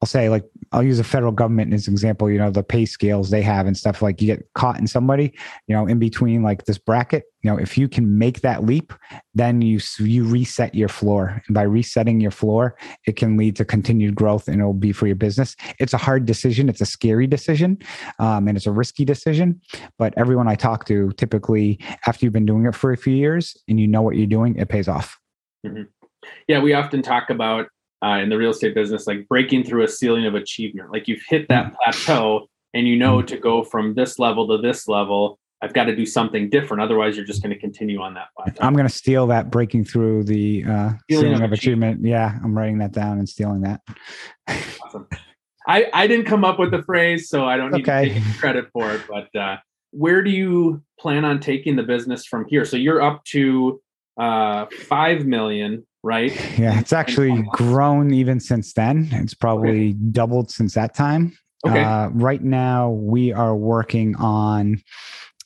I'll 0.04 0.06
say 0.06 0.28
like 0.28 0.44
I'll 0.72 0.82
use 0.82 0.98
the 0.98 1.04
federal 1.04 1.32
government 1.32 1.72
as 1.72 1.88
an 1.88 1.94
example. 1.94 2.30
You 2.30 2.36
know 2.36 2.50
the 2.50 2.62
pay 2.62 2.84
scales 2.84 3.30
they 3.30 3.40
have 3.40 3.66
and 3.66 3.74
stuff 3.74 4.02
like 4.02 4.20
you 4.20 4.26
get 4.26 4.46
caught 4.52 4.78
in 4.78 4.86
somebody, 4.86 5.32
you 5.66 5.74
know, 5.74 5.86
in 5.86 5.98
between 5.98 6.42
like 6.42 6.66
this 6.66 6.76
bracket. 6.76 7.24
You 7.40 7.50
know, 7.50 7.56
if 7.56 7.78
you 7.78 7.88
can 7.88 8.18
make 8.18 8.42
that 8.42 8.64
leap, 8.64 8.92
then 9.34 9.62
you 9.62 9.80
you 9.98 10.24
reset 10.24 10.74
your 10.74 10.90
floor, 10.90 11.40
and 11.46 11.54
by 11.54 11.62
resetting 11.62 12.20
your 12.20 12.32
floor, 12.32 12.76
it 13.06 13.16
can 13.16 13.38
lead 13.38 13.56
to 13.56 13.64
continued 13.64 14.14
growth, 14.14 14.46
and 14.46 14.60
it'll 14.60 14.74
be 14.74 14.92
for 14.92 15.06
your 15.06 15.16
business. 15.16 15.56
It's 15.78 15.94
a 15.94 15.98
hard 15.98 16.26
decision. 16.26 16.68
It's 16.68 16.82
a 16.82 16.86
scary 16.86 17.26
decision, 17.26 17.78
um, 18.18 18.46
and 18.46 18.58
it's 18.58 18.66
a 18.66 18.72
risky 18.72 19.06
decision. 19.06 19.62
But 19.96 20.12
everyone 20.18 20.48
I 20.48 20.54
talk 20.54 20.84
to, 20.88 21.12
typically 21.12 21.80
after 22.06 22.26
you've 22.26 22.34
been 22.34 22.44
doing 22.44 22.66
it 22.66 22.74
for 22.74 22.92
a 22.92 22.96
few 22.98 23.14
years 23.14 23.56
and 23.68 23.80
you 23.80 23.88
know 23.88 24.02
what 24.02 24.16
you're 24.16 24.26
doing, 24.26 24.56
it 24.56 24.68
pays 24.68 24.86
off. 24.86 25.18
Mm-hmm. 25.66 25.84
Yeah, 26.46 26.60
we 26.60 26.74
often 26.74 27.00
talk 27.00 27.30
about 27.30 27.68
uh, 28.04 28.18
in 28.18 28.28
the 28.28 28.36
real 28.36 28.50
estate 28.50 28.74
business, 28.74 29.06
like 29.06 29.26
breaking 29.28 29.64
through 29.64 29.84
a 29.84 29.88
ceiling 29.88 30.26
of 30.26 30.34
achievement. 30.34 30.92
Like 30.92 31.08
you've 31.08 31.22
hit 31.28 31.48
that 31.48 31.72
mm. 31.72 31.76
plateau 31.76 32.48
and 32.74 32.86
you 32.86 32.96
know 32.96 33.18
mm. 33.18 33.26
to 33.28 33.38
go 33.38 33.64
from 33.64 33.94
this 33.94 34.18
level 34.18 34.46
to 34.48 34.58
this 34.60 34.86
level, 34.86 35.38
I've 35.62 35.72
got 35.72 35.84
to 35.84 35.96
do 35.96 36.04
something 36.04 36.50
different. 36.50 36.82
Otherwise, 36.82 37.16
you're 37.16 37.24
just 37.24 37.42
going 37.42 37.54
to 37.54 37.58
continue 37.58 38.00
on 38.00 38.12
that 38.14 38.28
plateau. 38.36 38.62
I'm 38.62 38.74
going 38.74 38.86
to 38.86 38.94
steal 38.94 39.26
that 39.28 39.50
breaking 39.50 39.86
through 39.86 40.24
the 40.24 40.64
uh, 40.64 40.92
ceiling, 41.10 41.32
of, 41.32 41.40
of 41.40 41.52
achievement. 41.52 42.00
achievement. 42.00 42.04
Yeah, 42.04 42.38
I'm 42.44 42.56
writing 42.56 42.78
that 42.78 42.92
down 42.92 43.18
and 43.18 43.26
stealing 43.26 43.62
that. 43.62 43.80
awesome. 44.84 45.08
I, 45.66 45.88
I 45.94 46.06
didn't 46.06 46.26
come 46.26 46.44
up 46.44 46.58
with 46.58 46.72
the 46.72 46.82
phrase, 46.82 47.30
so 47.30 47.46
I 47.46 47.56
don't 47.56 47.72
need 47.72 47.88
okay. 47.88 48.10
to 48.10 48.14
take 48.14 48.38
credit 48.38 48.66
for 48.74 48.92
it. 48.92 49.00
But 49.08 49.34
uh, 49.34 49.56
where 49.92 50.22
do 50.22 50.30
you 50.30 50.82
plan 51.00 51.24
on 51.24 51.40
taking 51.40 51.76
the 51.76 51.82
business 51.82 52.26
from 52.26 52.44
here? 52.46 52.66
So 52.66 52.76
you're 52.76 53.00
up 53.00 53.24
to 53.26 53.80
uh, 54.18 54.66
five 54.88 55.24
million 55.24 55.86
right? 56.04 56.32
Yeah, 56.58 56.78
it's 56.78 56.92
actually 56.92 57.42
grown 57.52 58.12
even 58.14 58.38
since 58.38 58.72
then. 58.74 59.08
It's 59.12 59.34
probably 59.34 59.88
okay. 59.88 59.98
doubled 60.12 60.50
since 60.50 60.74
that 60.74 60.94
time. 60.94 61.36
Okay. 61.66 61.82
Uh, 61.82 62.08
right 62.10 62.42
now, 62.42 62.90
we 62.90 63.32
are 63.32 63.56
working 63.56 64.14
on 64.16 64.82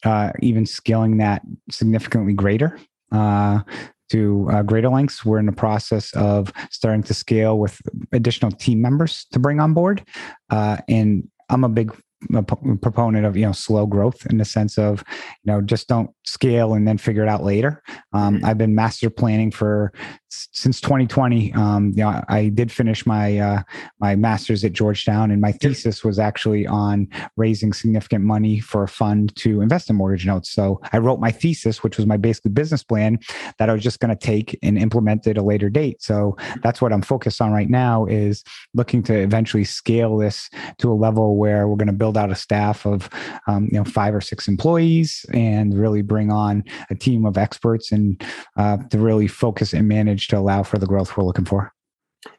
uh, 0.05 0.33
even 0.41 0.67
scaling 0.67 1.19
that 1.19 1.43
significantly 1.71 2.35
greater. 2.35 2.79
Uh, 3.11 3.61
to 4.11 4.49
uh, 4.51 4.63
greater 4.63 4.89
lengths. 4.89 5.23
We're 5.23 5.39
in 5.39 5.45
the 5.45 5.53
process 5.53 6.15
of 6.15 6.51
starting 6.71 7.03
to 7.05 7.15
scale 7.15 7.59
with 7.59 7.79
additional 8.13 8.51
team 8.51 8.81
members 8.81 9.27
to 9.33 9.39
bring 9.39 9.61
on 9.61 9.75
board. 9.75 10.03
Uh, 10.49 10.79
and 10.89 11.29
I'm 11.51 11.63
a 11.63 11.69
big 11.69 11.95
a 12.35 12.43
proponent 12.43 13.25
of 13.25 13.37
you 13.37 13.47
know 13.47 13.53
slow 13.53 13.87
growth 13.87 14.27
in 14.27 14.39
the 14.39 14.45
sense 14.45 14.77
of 14.77 15.05
you 15.45 15.53
know 15.53 15.61
just 15.61 15.89
don't 15.89 16.11
scale 16.29 16.75
and 16.75 16.87
then 16.87 16.99
figure 16.99 17.23
it 17.23 17.29
out 17.29 17.43
later. 17.43 17.83
Um, 18.13 18.37
mm-hmm. 18.37 18.45
i've 18.47 18.59
been 18.59 18.75
master 18.75 19.11
planning 19.11 19.51
for 19.51 19.93
since 20.29 20.81
2020 20.81 21.55
um, 21.55 21.93
you 21.97 22.05
know 22.05 22.23
i 22.29 22.49
did 22.49 22.71
finish 22.71 23.07
my 23.07 23.39
uh, 23.39 23.63
my 23.99 24.15
master's 24.15 24.65
at 24.65 24.73
georgetown 24.73 25.31
and 25.31 25.41
my 25.41 25.53
thesis 25.53 26.05
was 26.05 26.19
actually 26.19 26.67
on 26.67 27.09
raising 27.37 27.73
significant 27.73 28.25
money 28.25 28.61
for 28.61 28.83
a 28.83 28.89
fund 28.89 29.35
to 29.37 29.61
invest 29.61 29.89
in 29.91 29.97
mortgage 29.97 30.27
notes. 30.27 30.51
So 30.51 30.81
i 30.93 30.99
wrote 30.99 31.21
my 31.21 31.31
thesis 31.31 31.83
which 31.83 31.97
was 31.97 32.07
my 32.07 32.17
basically 32.17 32.51
business 32.51 32.83
plan 32.83 33.19
that 33.59 33.71
i 33.71 33.73
was 33.73 33.83
just 33.83 34.01
going 34.01 34.17
to 34.17 34.27
take 34.27 34.59
and 34.63 34.79
implement 34.79 35.27
at 35.27 35.39
a 35.39 35.43
later 35.43 35.71
date. 35.71 36.03
So 36.03 36.37
that's 36.63 36.81
what 36.83 36.93
i'm 36.93 37.03
focused 37.03 37.41
on 37.41 37.53
right 37.53 37.71
now 37.71 38.05
is 38.07 38.45
looking 38.75 39.03
to 39.05 39.15
eventually 39.15 39.65
scale 39.65 40.17
this 40.19 40.51
to 40.79 40.91
a 40.91 40.95
level 40.95 41.37
where 41.37 41.69
we're 41.69 41.77
going 41.77 41.87
to 41.87 41.93
build 41.93 42.17
out 42.17 42.31
a 42.31 42.35
staff 42.35 42.87
of 42.87 43.09
um, 43.47 43.69
you 43.73 43.79
know 43.79 43.85
five 43.85 44.15
or 44.15 44.21
six 44.21 44.49
employees 44.49 45.25
and 45.33 45.79
really 45.79 46.03
bring 46.03 46.18
on 46.33 46.65
a 46.91 46.95
team 46.95 47.25
of 47.25 47.39
experts 47.39 47.93
and 47.93 48.23
uh, 48.57 48.79
to 48.91 48.99
really 48.99 49.29
focus 49.29 49.73
and 49.73 49.87
manage 49.87 50.09
manage 50.09 50.29
to 50.29 50.39
allow 50.39 50.63
for 50.63 50.79
the 50.79 50.87
growth 50.87 51.17
we're 51.17 51.25
looking 51.25 51.45
for. 51.45 51.73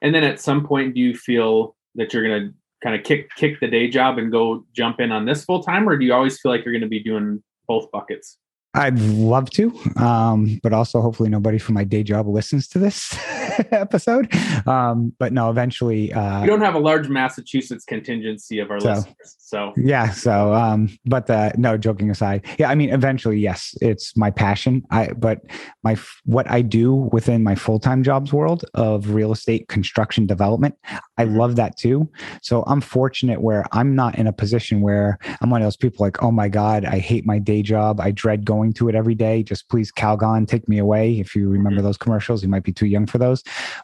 And 0.01 0.13
then 0.13 0.23
at 0.23 0.39
some 0.39 0.65
point, 0.65 0.95
do 0.95 1.01
you 1.01 1.15
feel 1.15 1.75
that 1.95 2.13
you're 2.13 2.27
going 2.27 2.47
to 2.47 2.53
kind 2.83 2.95
of 2.95 3.03
kick 3.03 3.29
kick 3.35 3.59
the 3.59 3.67
day 3.67 3.89
job 3.89 4.17
and 4.17 4.31
go 4.31 4.65
jump 4.73 4.99
in 4.99 5.11
on 5.11 5.25
this 5.25 5.43
full 5.45 5.63
time, 5.63 5.87
or 5.87 5.97
do 5.97 6.05
you 6.05 6.13
always 6.13 6.39
feel 6.39 6.51
like 6.51 6.63
you're 6.65 6.73
going 6.73 6.81
to 6.81 6.87
be 6.87 7.03
doing 7.03 7.43
both 7.67 7.91
buckets? 7.91 8.37
I'd 8.75 8.99
love 8.99 9.49
to, 9.51 9.73
um, 9.97 10.59
but 10.61 10.73
also 10.73 11.01
hopefully 11.01 11.29
nobody 11.29 11.57
from 11.57 11.73
my 11.73 11.83
day 11.83 12.03
job 12.03 12.27
listens 12.27 12.67
to 12.69 12.79
this 12.79 13.17
episode. 13.71 14.31
Um, 14.67 15.11
but 15.17 15.33
no, 15.33 15.49
eventually, 15.49 16.13
uh, 16.13 16.41
we 16.41 16.47
don't 16.47 16.61
have 16.61 16.75
a 16.75 16.79
large 16.79 17.09
Massachusetts 17.09 17.83
contingency 17.83 18.59
of 18.59 18.69
our 18.69 18.79
so, 18.79 18.89
listeners. 18.89 19.35
So 19.39 19.73
yeah, 19.75 20.11
so 20.11 20.53
um, 20.53 20.95
but 21.05 21.27
uh, 21.31 21.51
no, 21.57 21.77
joking 21.77 22.11
aside, 22.11 22.45
yeah, 22.59 22.69
I 22.69 22.75
mean, 22.75 22.91
eventually, 22.91 23.39
yes, 23.39 23.73
it's 23.81 24.15
my 24.15 24.29
passion. 24.29 24.83
I 24.91 25.13
but 25.13 25.41
my 25.83 25.97
what 26.25 26.49
I 26.49 26.61
do 26.61 26.93
within 27.11 27.43
my 27.43 27.55
full 27.55 27.79
time 27.79 28.03
jobs 28.03 28.31
world 28.31 28.65
of 28.75 29.09
real 29.09 29.31
estate 29.31 29.67
construction 29.67 30.27
development, 30.27 30.75
I 31.17 31.25
mm-hmm. 31.25 31.37
love 31.37 31.55
that 31.55 31.75
too. 31.75 32.07
So 32.43 32.63
I'm 32.67 32.81
fortunate 32.81 33.41
where 33.41 33.65
I'm 33.71 33.95
not 33.95 34.19
in 34.19 34.27
a 34.27 34.33
position 34.33 34.81
where 34.81 35.17
I'm 35.41 35.49
one 35.49 35.63
of 35.63 35.65
those 35.65 35.77
people 35.77 36.05
like, 36.05 36.21
oh 36.21 36.31
my 36.31 36.49
god, 36.49 36.85
I 36.85 36.99
hate 36.99 37.25
my 37.25 37.39
day 37.39 37.63
job. 37.63 37.99
I 37.99 38.11
dread 38.11 38.45
going 38.45 38.58
going 38.59 38.73
to 38.73 38.89
it 38.89 38.95
every 38.95 39.15
day. 39.15 39.43
Just 39.43 39.69
please, 39.69 39.91
Calgon, 39.91 40.47
take 40.47 40.67
me 40.67 40.77
away. 40.79 41.19
If 41.19 41.35
you 41.35 41.49
remember 41.49 41.77
mm-hmm. 41.77 41.85
those 41.85 41.97
commercials, 41.97 42.43
you 42.43 42.49
might 42.49 42.63
be 42.63 42.73
too 42.73 42.87
young 42.87 43.05
for 43.05 43.17
those, 43.17 43.43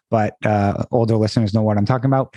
but 0.10 0.36
uh, 0.46 0.84
older 0.92 1.16
listeners 1.16 1.54
know 1.54 1.62
what 1.62 1.78
I'm 1.78 1.86
talking 1.86 2.10
about. 2.12 2.36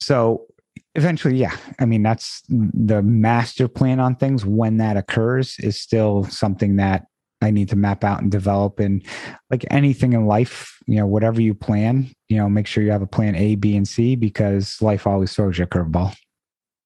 So 0.00 0.46
eventually, 0.94 1.36
yeah. 1.36 1.56
I 1.78 1.84
mean, 1.84 2.02
that's 2.02 2.42
the 2.48 3.02
master 3.02 3.68
plan 3.68 4.00
on 4.00 4.16
things. 4.16 4.44
When 4.44 4.78
that 4.78 4.96
occurs, 4.96 5.58
is 5.58 5.78
still 5.78 6.24
something 6.24 6.76
that 6.76 7.06
I 7.42 7.50
need 7.50 7.68
to 7.70 7.76
map 7.76 8.04
out 8.04 8.22
and 8.22 8.30
develop. 8.30 8.80
And 8.80 9.04
like 9.50 9.64
anything 9.70 10.12
in 10.12 10.26
life, 10.26 10.78
you 10.86 10.96
know, 10.96 11.06
whatever 11.06 11.40
you 11.40 11.54
plan, 11.54 12.10
you 12.28 12.36
know, 12.38 12.48
make 12.48 12.66
sure 12.66 12.82
you 12.82 12.90
have 12.90 13.02
a 13.02 13.06
plan 13.06 13.34
A, 13.36 13.54
B, 13.54 13.76
and 13.76 13.86
C 13.86 14.16
because 14.16 14.80
life 14.80 15.06
always 15.06 15.34
throws 15.34 15.58
you 15.58 15.64
a 15.64 15.66
curveball. 15.66 16.14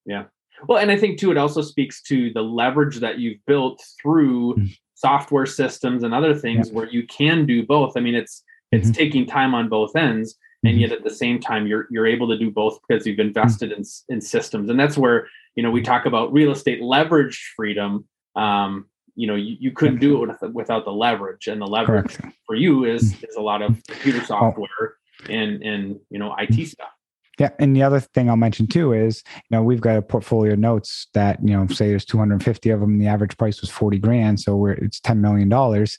Yeah. 0.07 0.25
Well, 0.69 0.79
and 0.79 0.91
I 0.91 0.97
think 0.97 1.19
too, 1.19 1.31
it 1.31 1.37
also 1.37 1.63
speaks 1.63 2.03
to 2.03 2.33
the 2.33 2.43
leverage 2.43 2.99
that 3.01 3.19
you've 3.19 3.45
built 3.47 3.83
through 4.01 4.55
mm-hmm. 4.55 4.67
software 4.95 5.47
systems 5.47 6.03
and 6.03 6.15
other 6.15 6.35
things 6.35 6.71
where 6.71 6.89
you 6.89 7.07
can 7.07 7.47
do 7.47 7.65
both. 7.65 7.97
I 7.97 8.01
mean, 8.01 8.15
it's 8.15 8.43
it's 8.73 8.89
mm-hmm. 8.89 8.93
taking 8.93 9.27
time 9.27 9.55
on 9.55 9.69
both 9.69 9.95
ends, 9.97 10.37
and 10.65 10.73
mm-hmm. 10.73 10.81
yet 10.81 10.93
at 10.93 11.05
the 11.05 11.11
same 11.11 11.41
time, 11.41 11.67
you're 11.67 11.87
you're 11.91 12.07
able 12.07 12.29
to 12.29 12.39
do 12.39 12.51
both 12.51 12.79
because 12.87 13.07
you've 13.07 13.19
invested 13.19 13.73
in 13.73 13.85
in 14.09 14.21
systems, 14.21 14.71
and 14.71 14.79
that's 14.79 14.99
where 14.99 15.29
you 15.55 15.63
know 15.63 15.71
we 15.71 15.83
talk 15.83 16.07
about 16.07 16.33
real 16.33 16.53
estate 16.53 16.83
leverage 16.83 17.53
freedom. 17.57 18.07
Um, 18.37 18.87
you 19.17 19.29
know, 19.29 19.37
you, 19.37 19.57
you 19.61 19.71
couldn't 19.71 20.01
do 20.01 20.25
it 20.25 20.53
without 20.53 20.85
the 20.85 20.91
leverage, 20.91 21.47
and 21.47 21.61
the 21.61 21.67
leverage 21.67 22.17
Correct. 22.17 22.37
for 22.47 22.57
you 22.57 22.85
is 22.85 23.15
is 23.23 23.37
a 23.37 23.41
lot 23.41 23.63
of 23.63 23.81
computer 23.87 24.21
oh. 24.23 24.25
software 24.25 24.97
and 25.29 25.63
and 25.63 26.01
you 26.11 26.19
know 26.19 26.35
IT 26.39 26.67
stuff. 26.69 26.89
Yeah, 27.39 27.51
and 27.59 27.75
the 27.75 27.83
other 27.83 28.01
thing 28.01 28.31
I'll 28.31 28.37
mention 28.37 28.67
too 28.67 28.93
is, 28.93 29.23
you 29.37 29.57
know, 29.57 29.63
we've 29.63 29.81
got 29.81 29.97
a 29.97 30.03
portfolio 30.03 30.53
of 30.53 30.59
notes 30.59 31.09
that 31.15 31.39
you 31.43 31.57
know, 31.57 31.67
say 31.69 31.89
there's 31.89 32.05
250 32.05 32.71
of 32.71 32.81
them. 32.81 32.99
The 32.99 33.09
average 33.09 33.37
price 33.37 33.61
was 33.61 33.71
40 33.71 33.99
grand, 33.99 34.41
so 34.41 34.57
we're 34.57 34.73
it's 34.73 35.01
10 35.01 35.21
million 35.21 35.49
dollars. 35.49 35.99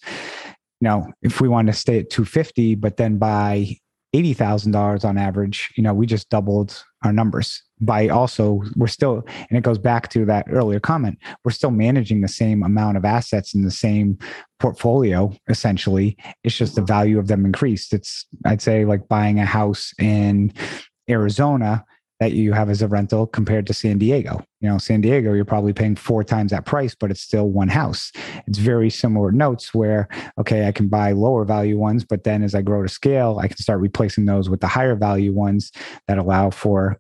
Now, 0.82 1.08
if 1.22 1.42
we 1.42 1.48
want 1.48 1.68
to 1.68 1.74
stay 1.74 2.00
at 2.00 2.10
250, 2.10 2.76
but 2.76 2.98
then 2.98 3.18
buy 3.18 3.78
eighty 4.14 4.34
thousand 4.34 4.72
dollars 4.72 5.04
on 5.04 5.18
average, 5.18 5.72
you 5.76 5.84
know, 5.84 5.94
we 5.94 6.06
just 6.06 6.30
doubled 6.30 6.84
our 7.04 7.14
numbers 7.14 7.62
by 7.82 8.08
also 8.08 8.62
we're 8.76 8.88
still 8.88 9.24
and 9.50 9.58
it 9.58 9.64
goes 9.64 9.78
back 9.78 10.10
to 10.10 10.26
that 10.26 10.46
earlier 10.50 10.80
comment 10.80 11.18
we're 11.44 11.52
still 11.52 11.72
managing 11.72 12.22
the 12.22 12.28
same 12.28 12.64
amount 12.64 12.96
of 12.96 13.04
assets 13.04 13.54
in 13.54 13.64
the 13.64 13.72
same 13.72 14.18
portfolio 14.60 15.32
essentially 15.50 16.18
it's 16.46 16.56
just 16.56 16.76
the 16.76 16.82
value 16.82 17.20
of 17.20 17.28
them 17.28 17.46
increased 17.46 17.94
it's 17.94 18.26
i'd 18.46 18.62
say 18.62 18.86
like 18.86 19.06
buying 19.10 19.40
a 19.40 19.46
house 19.46 19.94
in 20.00 20.54
Arizona 21.10 21.86
that 22.20 22.32
you 22.32 22.54
have 22.54 22.70
as 22.70 22.82
a 22.82 22.88
rental 22.88 23.28
compared 23.28 23.68
to 23.68 23.74
San 23.74 23.98
Diego. 23.98 24.44
You 24.62 24.70
know, 24.70 24.78
San 24.78 25.02
Diego, 25.02 25.34
you're 25.34 25.44
probably 25.44 25.74
paying 25.74 25.96
four 25.96 26.24
times 26.24 26.52
that 26.52 26.66
price, 26.66 26.96
but 26.96 27.12
it's 27.12 27.20
still 27.20 27.50
one 27.50 27.68
house. 27.68 28.12
It's 28.48 28.58
very 28.58 28.90
similar 28.90 29.32
notes 29.32 29.74
where, 29.74 30.08
okay, 30.38 30.68
I 30.68 30.72
can 30.72 30.88
buy 30.88 31.12
lower 31.12 31.44
value 31.44 31.78
ones, 31.78 32.06
but 32.06 32.24
then 32.24 32.42
as 32.42 32.56
I 32.56 32.62
grow 32.62 32.84
to 32.84 32.90
scale, 32.90 33.40
I 33.42 33.48
can 33.48 33.58
start 33.58 33.82
replacing 33.82 34.26
those 34.26 34.50
with 34.50 34.62
the 34.62 34.68
higher 34.68 34.96
value 34.96 35.34
ones 35.34 35.72
that 36.08 36.18
allow 36.18 36.52
for 36.52 37.00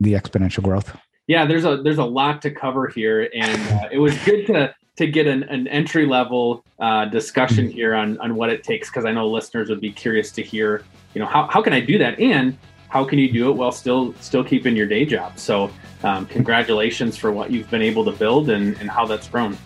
the 0.00 0.14
exponential 0.14 0.62
growth. 0.62 0.96
Yeah, 1.26 1.44
there's 1.44 1.66
a 1.66 1.82
there's 1.82 1.98
a 1.98 2.04
lot 2.04 2.40
to 2.42 2.50
cover 2.50 2.88
here, 2.88 3.28
and 3.34 3.60
uh, 3.78 3.88
it 3.92 3.98
was 3.98 4.16
good 4.24 4.46
to 4.46 4.74
to 4.96 5.06
get 5.06 5.26
an, 5.26 5.42
an 5.44 5.68
entry 5.68 6.06
level 6.06 6.64
uh, 6.78 7.04
discussion 7.04 7.66
mm-hmm. 7.66 7.74
here 7.74 7.94
on 7.94 8.18
on 8.20 8.34
what 8.34 8.48
it 8.48 8.64
takes 8.64 8.88
because 8.88 9.04
I 9.04 9.12
know 9.12 9.28
listeners 9.28 9.68
would 9.68 9.82
be 9.82 9.92
curious 9.92 10.32
to 10.32 10.42
hear, 10.42 10.84
you 11.12 11.20
know, 11.20 11.26
how 11.26 11.46
how 11.48 11.60
can 11.60 11.74
I 11.74 11.80
do 11.80 11.98
that 11.98 12.18
and 12.18 12.56
how 12.88 13.04
can 13.04 13.18
you 13.18 13.30
do 13.30 13.50
it 13.50 13.52
while 13.52 13.72
still 13.72 14.14
still 14.20 14.44
keeping 14.44 14.76
your 14.76 14.86
day 14.86 15.04
job? 15.04 15.38
So, 15.38 15.70
um, 16.02 16.26
congratulations 16.26 17.16
for 17.16 17.30
what 17.32 17.50
you've 17.50 17.70
been 17.70 17.82
able 17.82 18.04
to 18.04 18.12
build 18.12 18.50
and, 18.50 18.76
and 18.80 18.90
how 18.90 19.06
that's 19.06 19.28
grown. 19.28 19.56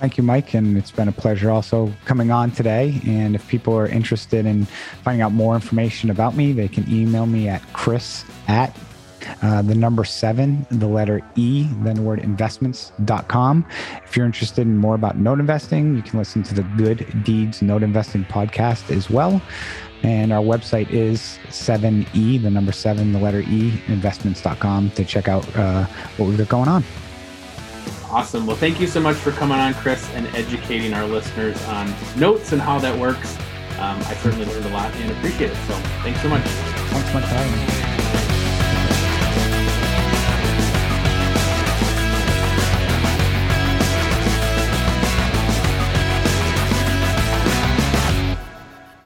Thank 0.00 0.16
you, 0.16 0.24
Mike. 0.24 0.54
And 0.54 0.76
it's 0.78 0.90
been 0.90 1.08
a 1.08 1.12
pleasure 1.12 1.50
also 1.50 1.92
coming 2.04 2.30
on 2.30 2.50
today. 2.50 3.00
And 3.06 3.34
if 3.34 3.46
people 3.48 3.76
are 3.76 3.86
interested 3.86 4.46
in 4.46 4.64
finding 5.04 5.20
out 5.20 5.32
more 5.32 5.54
information 5.54 6.10
about 6.10 6.34
me, 6.34 6.52
they 6.52 6.68
can 6.68 6.90
email 6.90 7.26
me 7.26 7.48
at 7.48 7.62
chris 7.72 8.24
at 8.48 8.76
uh, 9.42 9.62
the 9.62 9.74
number 9.74 10.04
seven, 10.04 10.66
the 10.70 10.86
letter 10.88 11.20
E, 11.36 11.68
then 11.82 11.96
the 11.96 12.02
word 12.02 12.18
investments.com. 12.20 13.66
If 14.04 14.16
you're 14.16 14.26
interested 14.26 14.62
in 14.62 14.78
more 14.78 14.94
about 14.94 15.16
note 15.16 15.38
investing, 15.38 15.94
you 15.96 16.02
can 16.02 16.18
listen 16.18 16.42
to 16.44 16.54
the 16.54 16.62
Good 16.76 17.22
Deeds 17.22 17.62
Note 17.62 17.82
Investing 17.82 18.24
podcast 18.24 18.94
as 18.94 19.10
well. 19.10 19.40
And 20.02 20.32
our 20.32 20.42
website 20.42 20.90
is 20.90 21.38
7E, 21.48 22.42
the 22.42 22.50
number 22.50 22.72
seven, 22.72 23.12
the 23.12 23.18
letter 23.18 23.40
E, 23.40 23.80
investments.com 23.86 24.90
to 24.90 25.04
check 25.04 25.28
out 25.28 25.56
uh, 25.56 25.84
what 26.16 26.28
we've 26.28 26.38
got 26.38 26.48
going 26.48 26.68
on. 26.68 26.84
Awesome. 28.10 28.46
Well, 28.46 28.56
thank 28.56 28.80
you 28.80 28.86
so 28.86 29.00
much 29.00 29.16
for 29.16 29.30
coming 29.32 29.58
on, 29.58 29.74
Chris, 29.74 30.08
and 30.10 30.26
educating 30.36 30.92
our 30.92 31.06
listeners 31.06 31.62
on 31.64 31.94
notes 32.16 32.52
and 32.52 32.60
how 32.60 32.78
that 32.80 32.98
works. 32.98 33.36
Um, 33.78 33.98
I 34.00 34.14
certainly 34.14 34.44
learned 34.46 34.66
a 34.66 34.70
lot 34.70 34.94
and 34.96 35.10
appreciate 35.12 35.50
it. 35.50 35.56
So 35.66 35.74
thanks 36.02 36.20
so 36.20 36.28
much. 36.28 36.42
Thanks 36.44 37.08
so 37.08 37.14
much 37.14 37.24
for 37.24 37.34
having 37.34 37.76
me. 37.76 37.81